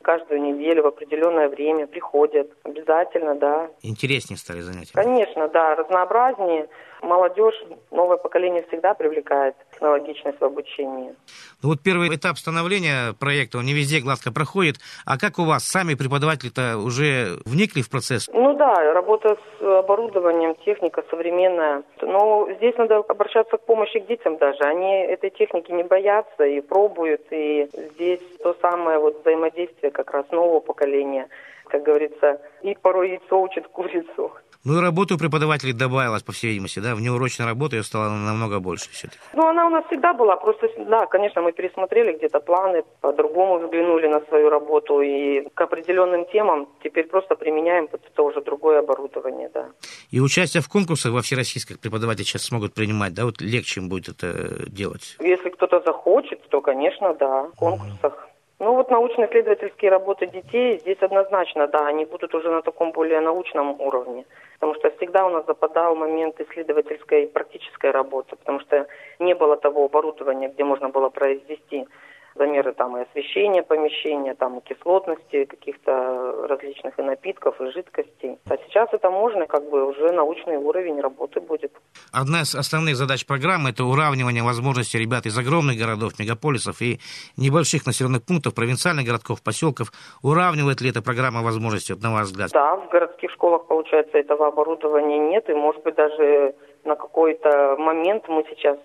[0.02, 2.50] каждую неделю в определенное время приходят.
[2.64, 3.68] Обязательно, да.
[3.82, 4.92] Интереснее стали занятия?
[4.94, 6.68] Конечно, да, разнообразнее.
[7.02, 7.54] Молодежь,
[7.90, 11.14] новое поколение всегда привлекает технологичность в обучении.
[11.62, 14.76] Ну вот первый этап становления проекта, он не везде гладко проходит.
[15.06, 18.28] А как у вас, сами преподаватели-то уже вникли в процесс?
[18.32, 21.82] Ну да, работа с оборудованием, техника современная.
[22.02, 24.60] Но здесь надо обращаться к помощи к детям даже.
[24.60, 27.22] Они этой техники не боятся и пробуют.
[27.30, 31.28] И здесь то самое вот взаимодействие как раз нового поколения.
[31.66, 34.32] Как говорится, и порой яйцо учит курицу.
[34.62, 36.94] Ну и работы у преподавателей добавилось, по всей видимости, да?
[36.94, 39.18] Внеурочной работы ее стало намного больше все-таки.
[39.32, 40.36] Ну, она у нас всегда была.
[40.36, 45.00] Просто, да, конечно, мы пересмотрели где-то планы, по-другому взглянули на свою работу.
[45.00, 49.70] И к определенным темам теперь просто применяем это уже другое оборудование, да.
[50.10, 53.24] И участие в конкурсах во всероссийских преподаватели сейчас смогут принимать, да?
[53.24, 55.16] Вот легче им будет это делать?
[55.20, 58.28] Если кто-то захочет, то, конечно, да, в конкурсах.
[58.58, 63.80] Ну вот научно-исследовательские работы детей здесь однозначно, да, они будут уже на таком более научном
[63.80, 64.26] уровне.
[64.60, 68.86] Потому что всегда у нас западал момент исследовательской и практической работы, потому что
[69.18, 71.88] не было того оборудования, где можно было произвести
[72.34, 78.38] замеры там и освещения помещения, там и кислотности каких-то различных и напитков, и жидкостей.
[78.48, 81.72] А сейчас это можно, как бы уже научный уровень работы будет.
[82.12, 87.00] Одна из основных задач программы– это уравнивание возможностей ребят из огромных городов, мегаполисов и
[87.36, 89.92] небольших населенных пунктов, провинциальных городков, поселков.
[90.22, 92.50] Уравнивает ли эта программа возможности, на ваш взгляд?
[92.52, 96.54] Да, в городских школах, получается, этого оборудования нет, и, может быть, даже
[96.84, 98.78] на какой-то момент мы сейчас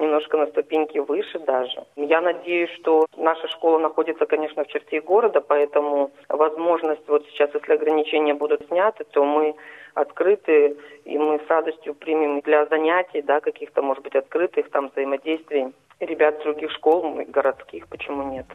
[0.00, 1.84] немножко на ступеньке выше даже.
[1.96, 7.72] Я надеюсь, что наша школа находится, конечно, в черте города, поэтому возможность вот сейчас, если
[7.72, 9.54] ограничения будут сняты, то мы
[9.94, 15.72] открыты, и мы с радостью примем для занятий, да, каких-то, может быть, открытых там взаимодействий
[16.00, 18.46] ребят других школ, городских, почему нет.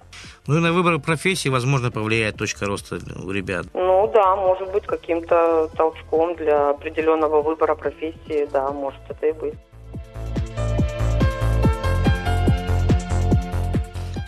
[0.48, 3.66] Ну и на выбор профессии, возможно, повлияет точка роста у ребят.
[3.74, 9.56] Ну да, может быть, каким-то толчком для определенного выбора профессии, да, может это и быть.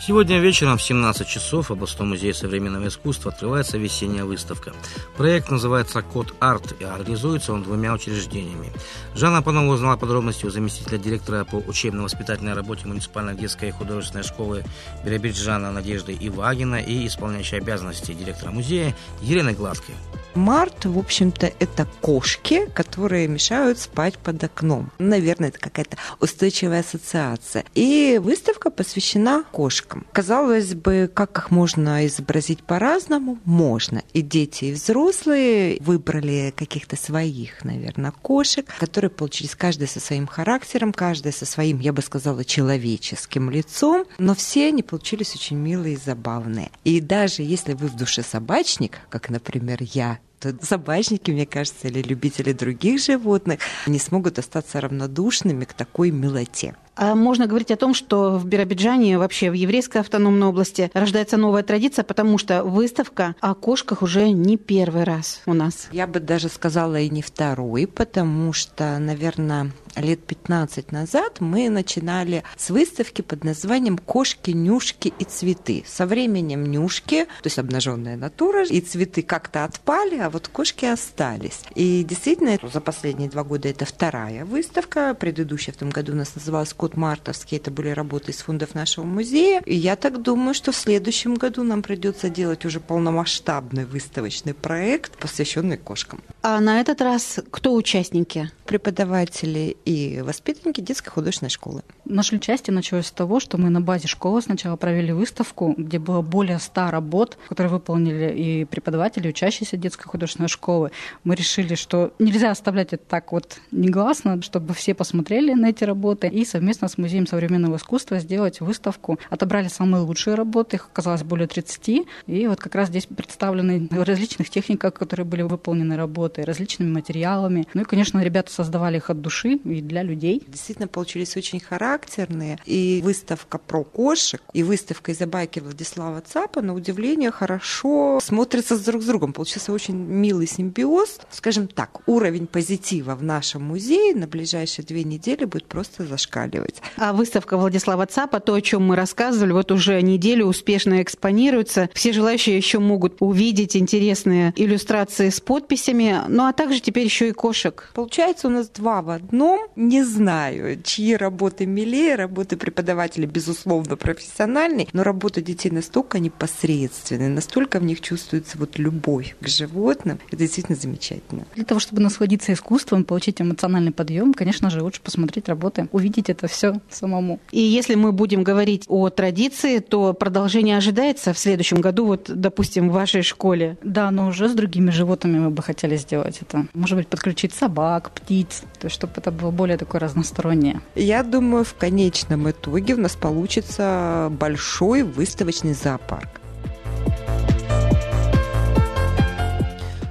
[0.08, 4.72] Сегодня вечером в 17 часов в музее современного искусства открывается весенняя выставка.
[5.18, 8.72] Проект называется «Код Арт» и реализуется он двумя учреждениями.
[9.16, 14.64] Жанна Панова узнала подробности у заместителя директора по учебно-воспитательной работе муниципальной детской и художественной школы
[15.04, 19.96] Биробиджана Надежды Ивагина и исполняющей обязанности директора музея Елены Гладкой.
[20.38, 24.92] Март, в общем-то, это кошки, которые мешают спать под окном.
[25.00, 27.66] Наверное, это какая-то устойчивая ассоциация.
[27.74, 29.97] И выставка посвящена кошкам.
[30.12, 33.40] Казалось бы, как их можно изобразить по-разному?
[33.46, 34.04] Можно.
[34.14, 40.94] И дети, и взрослые выбрали каких-то своих, наверное, кошек, которые получились каждый со своим характером,
[40.94, 46.00] каждый со своим, я бы сказала, человеческим лицом, но все они получились очень милые и
[46.04, 46.72] забавные.
[46.84, 52.02] И даже если вы в душе собачник, как, например, я, то собачники, мне кажется, или
[52.02, 56.76] любители других животных не смогут остаться равнодушными к такой милоте.
[56.98, 61.64] А можно говорить о том, что в Биробиджане, вообще в еврейской автономной области рождается новая
[61.64, 65.88] традиция, потому что выставка о кошках уже не первый раз у нас.
[65.92, 72.44] Я бы даже сказала и не второй, потому что, наверное, лет 15 назад мы начинали
[72.56, 75.84] с выставки под названием «Кошки, нюшки и цветы».
[75.88, 81.62] Со временем нюшки, то есть обнаженная натура, и цветы как-то отпали, а вот кошки остались.
[81.76, 85.14] И действительно, за последние два года это вторая выставка.
[85.14, 87.58] Предыдущая в том году у нас называлась «Кот мартовский».
[87.58, 89.62] Это были работы из фондов нашего музея.
[89.66, 95.18] И я так думаю, что в следующем году нам придется делать уже полномасштабный выставочный проект,
[95.18, 96.22] посвященный кошкам.
[96.44, 98.50] А на этот раз кто участники?
[98.66, 101.84] Преподаватели и воспитанники детской художественной школы.
[102.06, 106.22] Нашли участие началось с того, что мы на базе школы сначала провели выставку, где было
[106.22, 110.92] более ста работ, которые выполнили и преподаватели, и учащиеся детской художественной школы.
[111.26, 116.28] Мы решили, что нельзя оставлять это так вот негласно, чтобы все посмотрели на эти работы
[116.28, 119.20] и совместно с Музеем современного искусства сделать выставку.
[119.30, 124.04] Отобрали самые лучшие работы, их оказалось более 30, и вот как раз здесь представлены в
[124.04, 127.68] различных техниках, которые были выполнены работы, различными материалами.
[127.74, 130.44] Ну и, конечно, ребята создавали их от души и для людей.
[130.48, 132.60] Действительно, получились очень характерные.
[132.66, 139.02] И выставка про кошек, и выставка из-за байки Владислава Цапа, на удивление, хорошо смотрятся друг
[139.02, 139.34] с другом.
[139.34, 141.20] Получился очень милый симбиоз.
[141.32, 146.67] Скажем так, уровень позитива в нашем музее на ближайшие две недели будет просто зашкаливать.
[146.98, 151.90] А выставка Владислава Цапа, то, о чем мы рассказывали, вот уже неделю успешно экспонируется.
[151.94, 157.32] Все желающие еще могут увидеть интересные иллюстрации с подписями, ну а также теперь еще и
[157.32, 157.92] кошек.
[157.94, 159.68] Получается у нас два в одном.
[159.76, 167.80] Не знаю, чьи работы милее, работы преподавателей, безусловно, профессиональные, но работа детей настолько непосредственные, настолько
[167.80, 170.20] в них чувствуется вот любовь к животным.
[170.28, 171.46] Это действительно замечательно.
[171.56, 176.47] Для того, чтобы насладиться искусством, получить эмоциональный подъем, конечно же, лучше посмотреть работы, увидеть это
[176.48, 177.40] все самому.
[177.52, 182.90] И если мы будем говорить о традиции, то продолжение ожидается в следующем году, вот, допустим,
[182.90, 183.78] в вашей школе.
[183.84, 186.68] Да, но уже с другими животными мы бы хотели сделать это.
[186.74, 190.82] Может быть, подключить собак, птиц, то есть, чтобы это было более такое разностороннее.
[190.96, 196.42] Я думаю, в конечном итоге у нас получится большой выставочный зоопарк.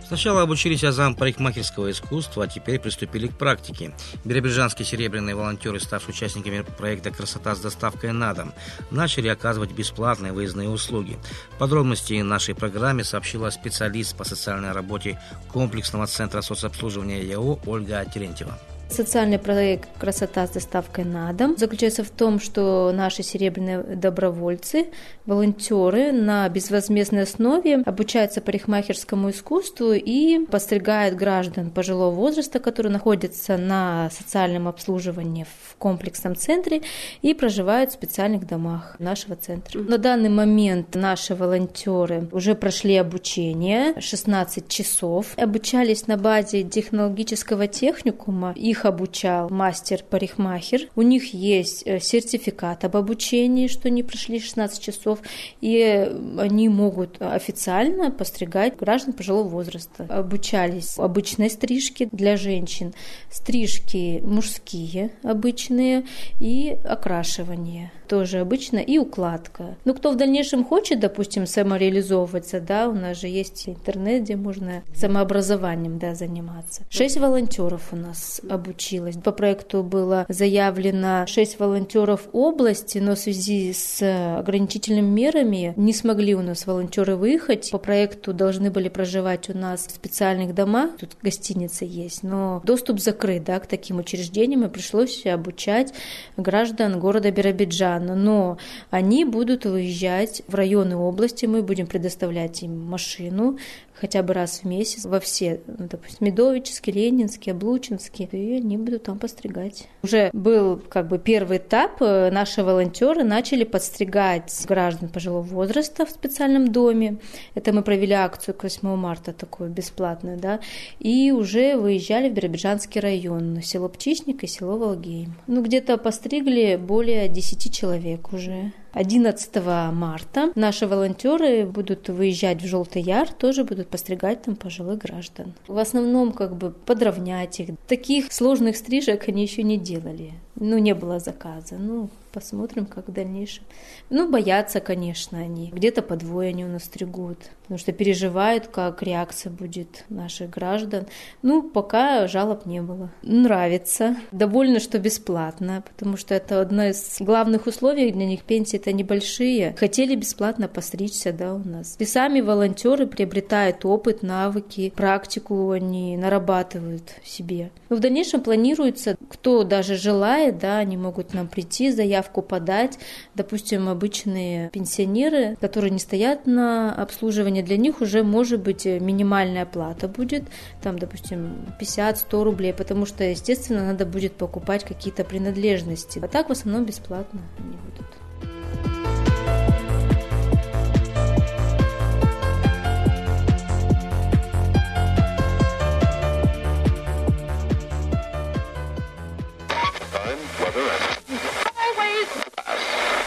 [0.07, 3.93] Сначала обучились азам парикмахерского искусства, а теперь приступили к практике.
[4.25, 8.53] Биробиджанские серебряные волонтеры, ставшие участниками проекта «Красота с доставкой на дом»,
[8.93, 11.19] начали оказывать бесплатные выездные услуги.
[11.59, 15.21] Подробности нашей программе сообщила специалист по социальной работе
[15.53, 18.57] комплексного центра соцобслуживания ЯО Ольга Терентьева.
[18.89, 24.87] Социальный проект «Красота с доставкой на дом» заключается в том, что наши серебряные добровольцы,
[25.27, 34.09] волонтеры на безвозмездной основе обучаются парикмахерскому искусству и подстригают граждан пожилого возраста, которые находятся на
[34.11, 36.83] социальном обслуживании в комплексном центре
[37.23, 39.81] и проживают в специальных домах нашего центра.
[39.81, 48.53] На данный момент наши волонтеры уже прошли обучение 16 часов, обучались на базе технологического техникума.
[48.55, 50.89] Их обучал мастер-парикмахер.
[50.95, 55.21] У них есть э, сертификат об обучении, что они прошли 16 часов,
[55.61, 60.07] и они могут официально постригать граждан пожилого возраста.
[60.09, 62.95] Обучались обычной стрижке для женщин,
[63.31, 66.05] стрижки мужские обычные
[66.41, 69.77] и окрашивание тоже обычно, и укладка.
[69.85, 74.83] Ну, кто в дальнейшем хочет, допустим, самореализовываться, да, у нас же есть интернет, где можно
[74.95, 76.83] самообразованием, да, заниматься.
[76.89, 79.17] Шесть волонтеров у нас обучилось.
[79.17, 86.35] По проекту было заявлено шесть волонтеров области, но в связи с ограничительными мерами не смогли
[86.35, 87.71] у нас волонтеры выехать.
[87.73, 93.01] По проекту должны были проживать у нас в специальных домах, тут гостиница есть, но доступ
[93.01, 95.93] закрыт, да, к таким учреждениям, и пришлось обучать
[96.37, 98.59] граждан города Биробиджан постоянно, но
[98.91, 103.59] они будут выезжать в районы области, мы будем предоставлять им машину,
[103.99, 109.05] хотя бы раз в месяц во все, ну, допустим, Медовический, Ленинский, Облучинский, и они будут
[109.05, 109.89] там постригать.
[110.03, 116.11] Уже был как бы первый этап, э, наши волонтеры начали подстригать граждан пожилого возраста в
[116.11, 117.19] специальном доме.
[117.55, 120.61] Это мы провели акцию к 8 марта такую бесплатную, да,
[120.99, 125.35] и уже выезжали в Биробиджанский район, село Птичник и село Волгейм.
[125.47, 128.73] Ну, где-то постригли более 10 человек уже.
[128.97, 129.55] 11
[129.93, 135.53] марта наши волонтеры будут выезжать в Желтый Яр, тоже будут постригать там пожилых граждан.
[135.69, 137.71] В основном как бы подровнять их.
[137.87, 140.33] Таких сложных стрижек они еще не делали.
[140.55, 141.75] Ну, не было заказа.
[141.75, 143.65] Ну, посмотрим, как в дальнейшем.
[144.09, 145.71] Ну, боятся, конечно, они.
[145.71, 151.07] Где-то по двое они у нас стригут, потому что переживают, как реакция будет наших граждан.
[151.43, 153.11] Ну, пока жалоб не было.
[153.23, 154.17] Нравится.
[154.31, 159.75] Довольно, что бесплатно, потому что это одно из главных условий для них пенсии это небольшие.
[159.77, 161.97] Хотели бесплатно постричься, да, у нас.
[161.99, 167.71] И сами волонтеры приобретают опыт, навыки, практику они нарабатывают себе.
[167.89, 172.97] Но в дальнейшем планируется, кто даже желает, да, они могут нам прийти, заявку подать.
[173.35, 180.09] Допустим, обычные пенсионеры, которые не стоят на обслуживании, для них уже может быть минимальная плата
[180.09, 180.45] будет,
[180.83, 186.21] там, допустим, 50-100 рублей, потому что, естественно, надо будет покупать какие-то принадлежности.
[186.23, 188.07] А так в основном бесплатно они будут.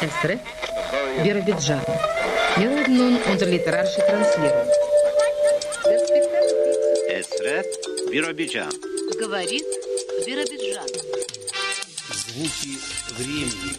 [0.02, 0.40] Estre,
[1.24, 1.84] Биробиджан.
[2.58, 4.76] Милый nun unsere literarische Транслирование.
[7.10, 7.68] Эстрет,
[8.12, 8.72] Биробиджан.
[9.20, 9.66] Говорит
[10.26, 10.88] Биробиджан.
[12.12, 12.80] Звуки
[13.18, 13.78] времени.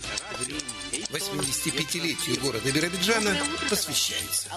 [1.11, 3.37] 85-летию города Биробиджана
[3.69, 4.49] посвящается.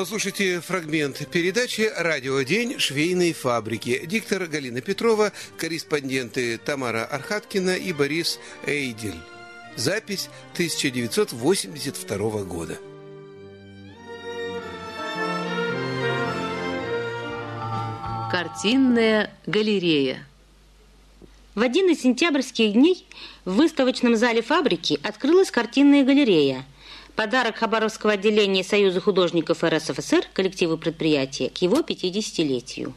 [0.00, 2.78] Послушайте фрагмент передачи «Радио День.
[2.78, 4.00] Швейной фабрики».
[4.06, 9.20] Диктор Галина Петрова, корреспонденты Тамара Архаткина и Борис Эйдель.
[9.76, 12.78] Запись 1982 года.
[18.32, 20.26] Картинная галерея.
[21.54, 23.06] В один из сентябрьских дней
[23.44, 26.64] в выставочном зале фабрики открылась картинная галерея–
[27.20, 32.94] Подарок Хабаровского отделения Союза художников РСФСР коллективу предприятия к его 50-летию.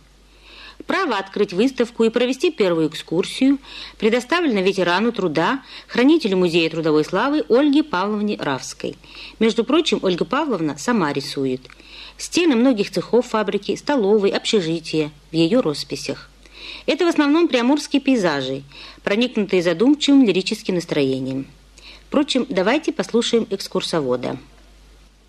[0.88, 3.58] Право открыть выставку и провести первую экскурсию
[3.98, 8.96] предоставлено ветерану труда, хранителю Музея трудовой славы Ольге Павловне Равской.
[9.40, 11.60] Между прочим, Ольга Павловна сама рисует.
[12.18, 16.30] Стены многих цехов фабрики, столовой, общежития в ее росписях.
[16.86, 18.64] Это в основном приамурские пейзажи,
[19.04, 21.46] проникнутые задумчивым лирическим настроением.
[22.14, 24.38] Впрочем, давайте послушаем экскурсовода.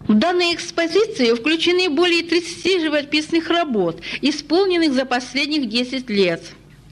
[0.01, 6.43] В данной экспозиции включены более 30 живописных работ, исполненных за последних 10 лет.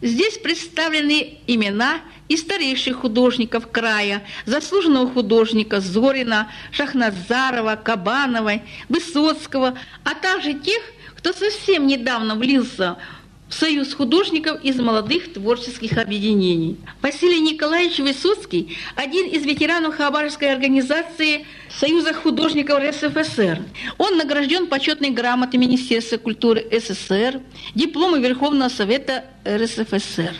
[0.01, 10.55] Здесь представлены имена и старейших художников края, заслуженного художника Зорина, Шахназарова, Кабановой, Высоцкого, а также
[10.55, 10.80] тех,
[11.18, 13.21] кто совсем недавно влился в
[13.53, 16.78] Союз художников из молодых творческих объединений.
[17.03, 23.62] Василий Николаевич Высоцкий– один из ветеранов Хабаровской организации Союза художников РСФСР.
[23.98, 27.42] Он награжден почетной грамотой Министерства культуры СССР,
[27.74, 30.34] дипломом Верховного Совета РСФСР.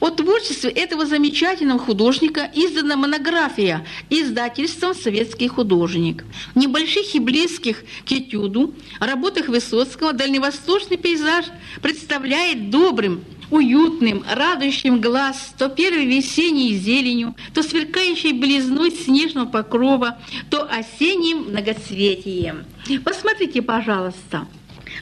[0.00, 6.24] О творчестве этого замечательного художника издана монография издательством «Советский художник».
[6.54, 11.46] В небольших и близких к этюду работах Высоцкого дальневосточный пейзаж
[11.82, 20.18] представляет добрым, уютным, радующим глаз, то первой весенней зеленью, то сверкающей белизной снежного покрова,
[20.50, 22.64] то осенним многоцветием.
[23.04, 24.46] Посмотрите, пожалуйста.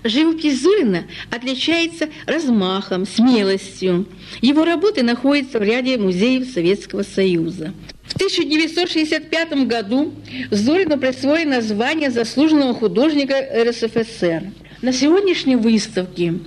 [0.05, 4.07] Живопись Зурина отличается размахом, смелостью.
[4.41, 7.73] Его работы находятся в ряде музеев Советского Союза.
[8.05, 10.15] В 1965 году
[10.51, 13.35] Зорину присвоено звание заслуженного художника
[13.65, 14.53] РСФСР.
[14.81, 16.39] На сегодняшней выставке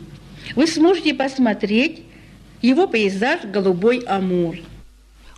[0.56, 2.04] вы сможете посмотреть
[2.62, 4.58] его пейзаж «Голубой Амур».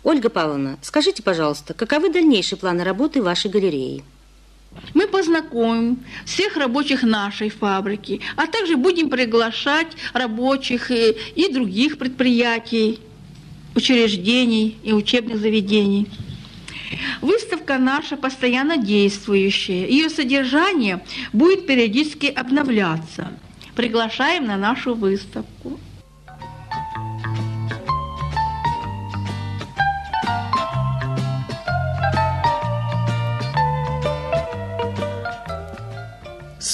[0.02, 4.04] Ольга Павловна, скажите, пожалуйста, каковы дальнейшие планы работы вашей галереи?
[4.92, 13.00] Мы познакомим всех рабочих нашей фабрики, а также будем приглашать рабочих и, и других предприятий,
[13.74, 16.08] учреждений и учебных заведений.
[17.20, 19.86] Выставка наша постоянно действующая.
[19.88, 21.02] Ее содержание
[21.32, 23.32] будет периодически обновляться.
[23.74, 25.80] Приглашаем на нашу выставку.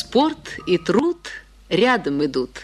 [0.01, 1.28] Спорт и труд
[1.68, 2.62] рядом идут.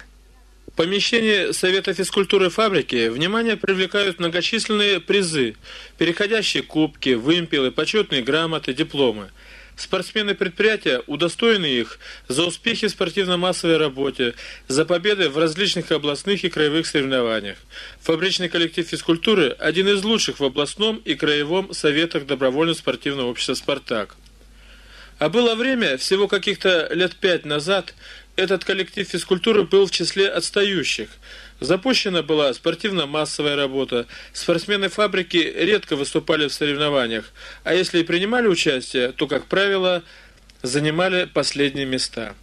[0.68, 5.54] В помещении Совета физкультуры фабрики внимание привлекают многочисленные призы,
[5.98, 9.32] переходящие кубки, вымпелы, почетные грамоты, дипломы.
[9.76, 14.32] Спортсмены предприятия удостоены их за успехи в спортивно-массовой работе,
[14.66, 17.58] за победы в различных областных и краевых соревнованиях.
[18.00, 24.16] Фабричный коллектив физкультуры– один из лучших в областном и краевом советах добровольно-спортивного общества «Спартак».
[25.18, 27.94] А было время, всего каких-то лет пять назад,
[28.36, 31.08] этот коллектив физкультуры был в числе отстающих.
[31.58, 37.32] Запущена была спортивно-массовая работа, спортсмены фабрики редко выступали в соревнованиях,
[37.64, 40.02] а если и принимали участие, то, как правило,
[40.62, 42.34] занимали последние места.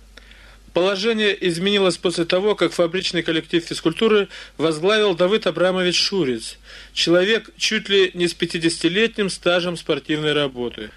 [0.74, 6.58] Положение изменилось после того, как фабричный коллектив физкультуры возглавил Давыд Абрамович Шуриц,
[6.94, 10.90] человек чуть ли не с 50-летним стажем спортивной работы.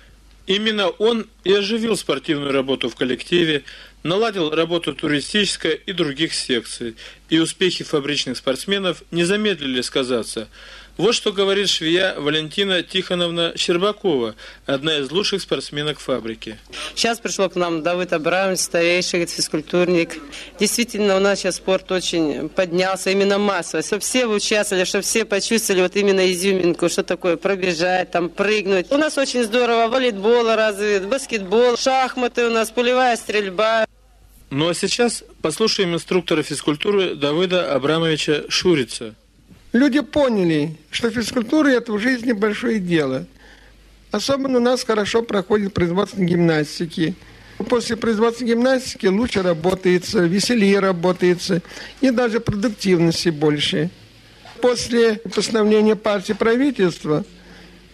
[0.47, 3.65] Именно он и оживил спортивную работу в коллективе,
[4.05, 6.95] наладил работу туристической и других секций,
[7.29, 10.49] и успехи фабричных спортсменов не замедлили сказаться.
[10.97, 14.35] Вот что говорит швея Валентина Тихоновна Щербакова,
[14.65, 16.59] одна из лучших спортсменок фабрики.
[16.95, 20.17] Сейчас пришел к нам Давыд Абрамович, старейший физкультурник.
[20.59, 23.83] Действительно, у нас сейчас спорт очень поднялся, именно массово.
[23.83, 28.91] Чтобы все участвовали, чтобы все почувствовали вот именно изюминку, что такое пробежать, там прыгнуть.
[28.91, 33.87] У нас очень здорово волейбол развит, баскетбол, шахматы у нас, пулевая стрельба.
[34.49, 39.15] Ну а сейчас послушаем инструктора физкультуры Давыда Абрамовича Шурица.
[39.73, 43.27] Люди поняли, что физкультура– это в жизни большое дело.
[44.11, 47.15] Особенно у нас хорошо проходит производство гимнастики.
[47.69, 51.63] После производства гимнастики лучше работается, веселее работается
[52.01, 53.91] и даже продуктивности больше.
[54.61, 57.25] После постановления партии правительства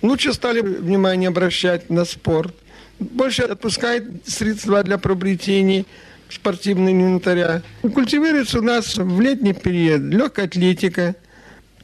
[0.02, 2.54] лучше стали внимание обращать на спорт.
[2.98, 5.84] Больше отпускает средства для приобретения
[6.28, 7.62] спортивного инвентаря.
[7.82, 11.16] Культивируется у нас в летний период легкая атлетика–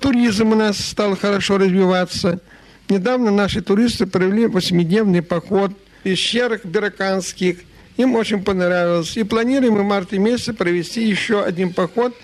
[0.01, 2.41] Туризм у нас стал хорошо развиваться.
[2.89, 7.59] Недавно наши туристы провели восьмидневный поход в пещерах Бираканских.
[7.97, 9.17] Им очень понравилось.
[9.17, 12.15] И планируем в марте месяце провести еще один поход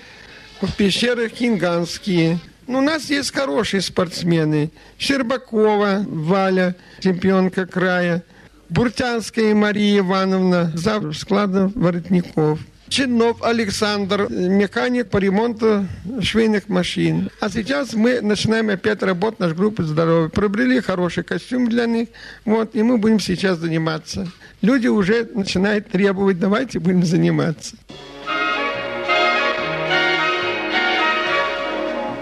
[0.61, 2.39] в пещерах Кинганские.
[2.67, 4.71] Ну, у нас есть хорошие спортсмены.
[4.99, 8.23] Щербакова Валя, чемпионка края.
[8.71, 12.61] Буртянская Мария Ивановна, за складом воротников.
[12.89, 15.87] Чинов Александр, механик по ремонту
[16.21, 17.31] швейных машин.
[17.41, 20.29] А сейчас мы начинаем опять работать, наша группа здоровья.
[20.29, 22.09] Приобрели хороший костюм для них,
[22.45, 24.29] вот, и мы будем сейчас заниматься.
[24.61, 27.77] Люди уже начинают требовать, давайте будем заниматься.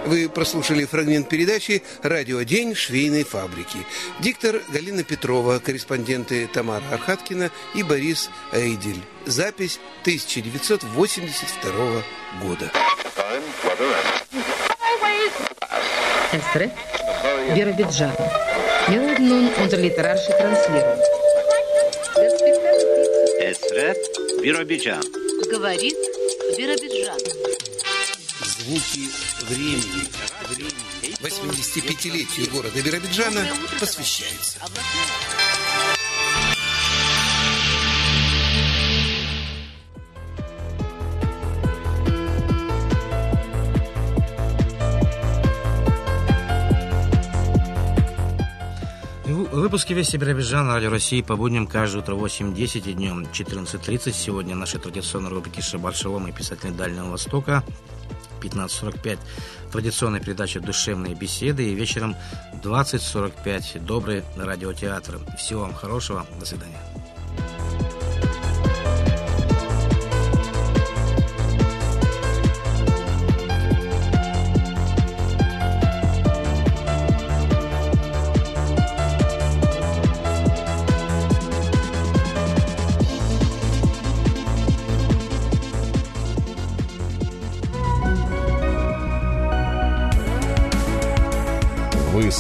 [0.04, 3.78] Вы прослушали фрагмент передачи «Радио День швейной фабрики».
[4.20, 9.02] Диктор Галина Петрова, корреспонденты Тамара Архаткина и Борис Эйдель.
[9.26, 12.02] Запись 1982
[12.42, 12.70] года.
[16.32, 16.74] Эстре,
[17.54, 18.12] Биробиджан.
[18.88, 20.98] Милый нун унтерлитерарши транслирует.
[23.40, 23.98] Эсрет
[24.42, 25.02] Биробиджан.
[25.50, 25.96] Говорит
[26.56, 27.41] Биробиджан.
[28.62, 29.08] Звуки
[29.48, 30.06] времени.
[31.20, 33.44] 85-летию города Биробиджана
[33.80, 34.58] посвящается.
[49.50, 54.12] Выпуски «Вести Биробиджан» Радио России по будням каждое утро 8.10 и днем 14.30.
[54.12, 57.64] Сегодня наши традиционные рубрики «Шабар Шалом» и «Писатель Дальнего Востока».
[58.42, 59.18] 15.45
[59.72, 62.16] традиционная передача «Душевные беседы» и вечером
[62.62, 65.20] 20.45 «Добрый радиотеатр».
[65.38, 66.26] Всего вам хорошего.
[66.38, 66.91] До свидания.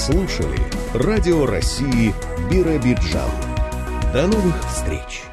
[0.02, 0.58] Слушали
[0.94, 2.12] Радио России
[2.50, 3.30] Биробиджан.
[4.12, 5.31] До новых встреч!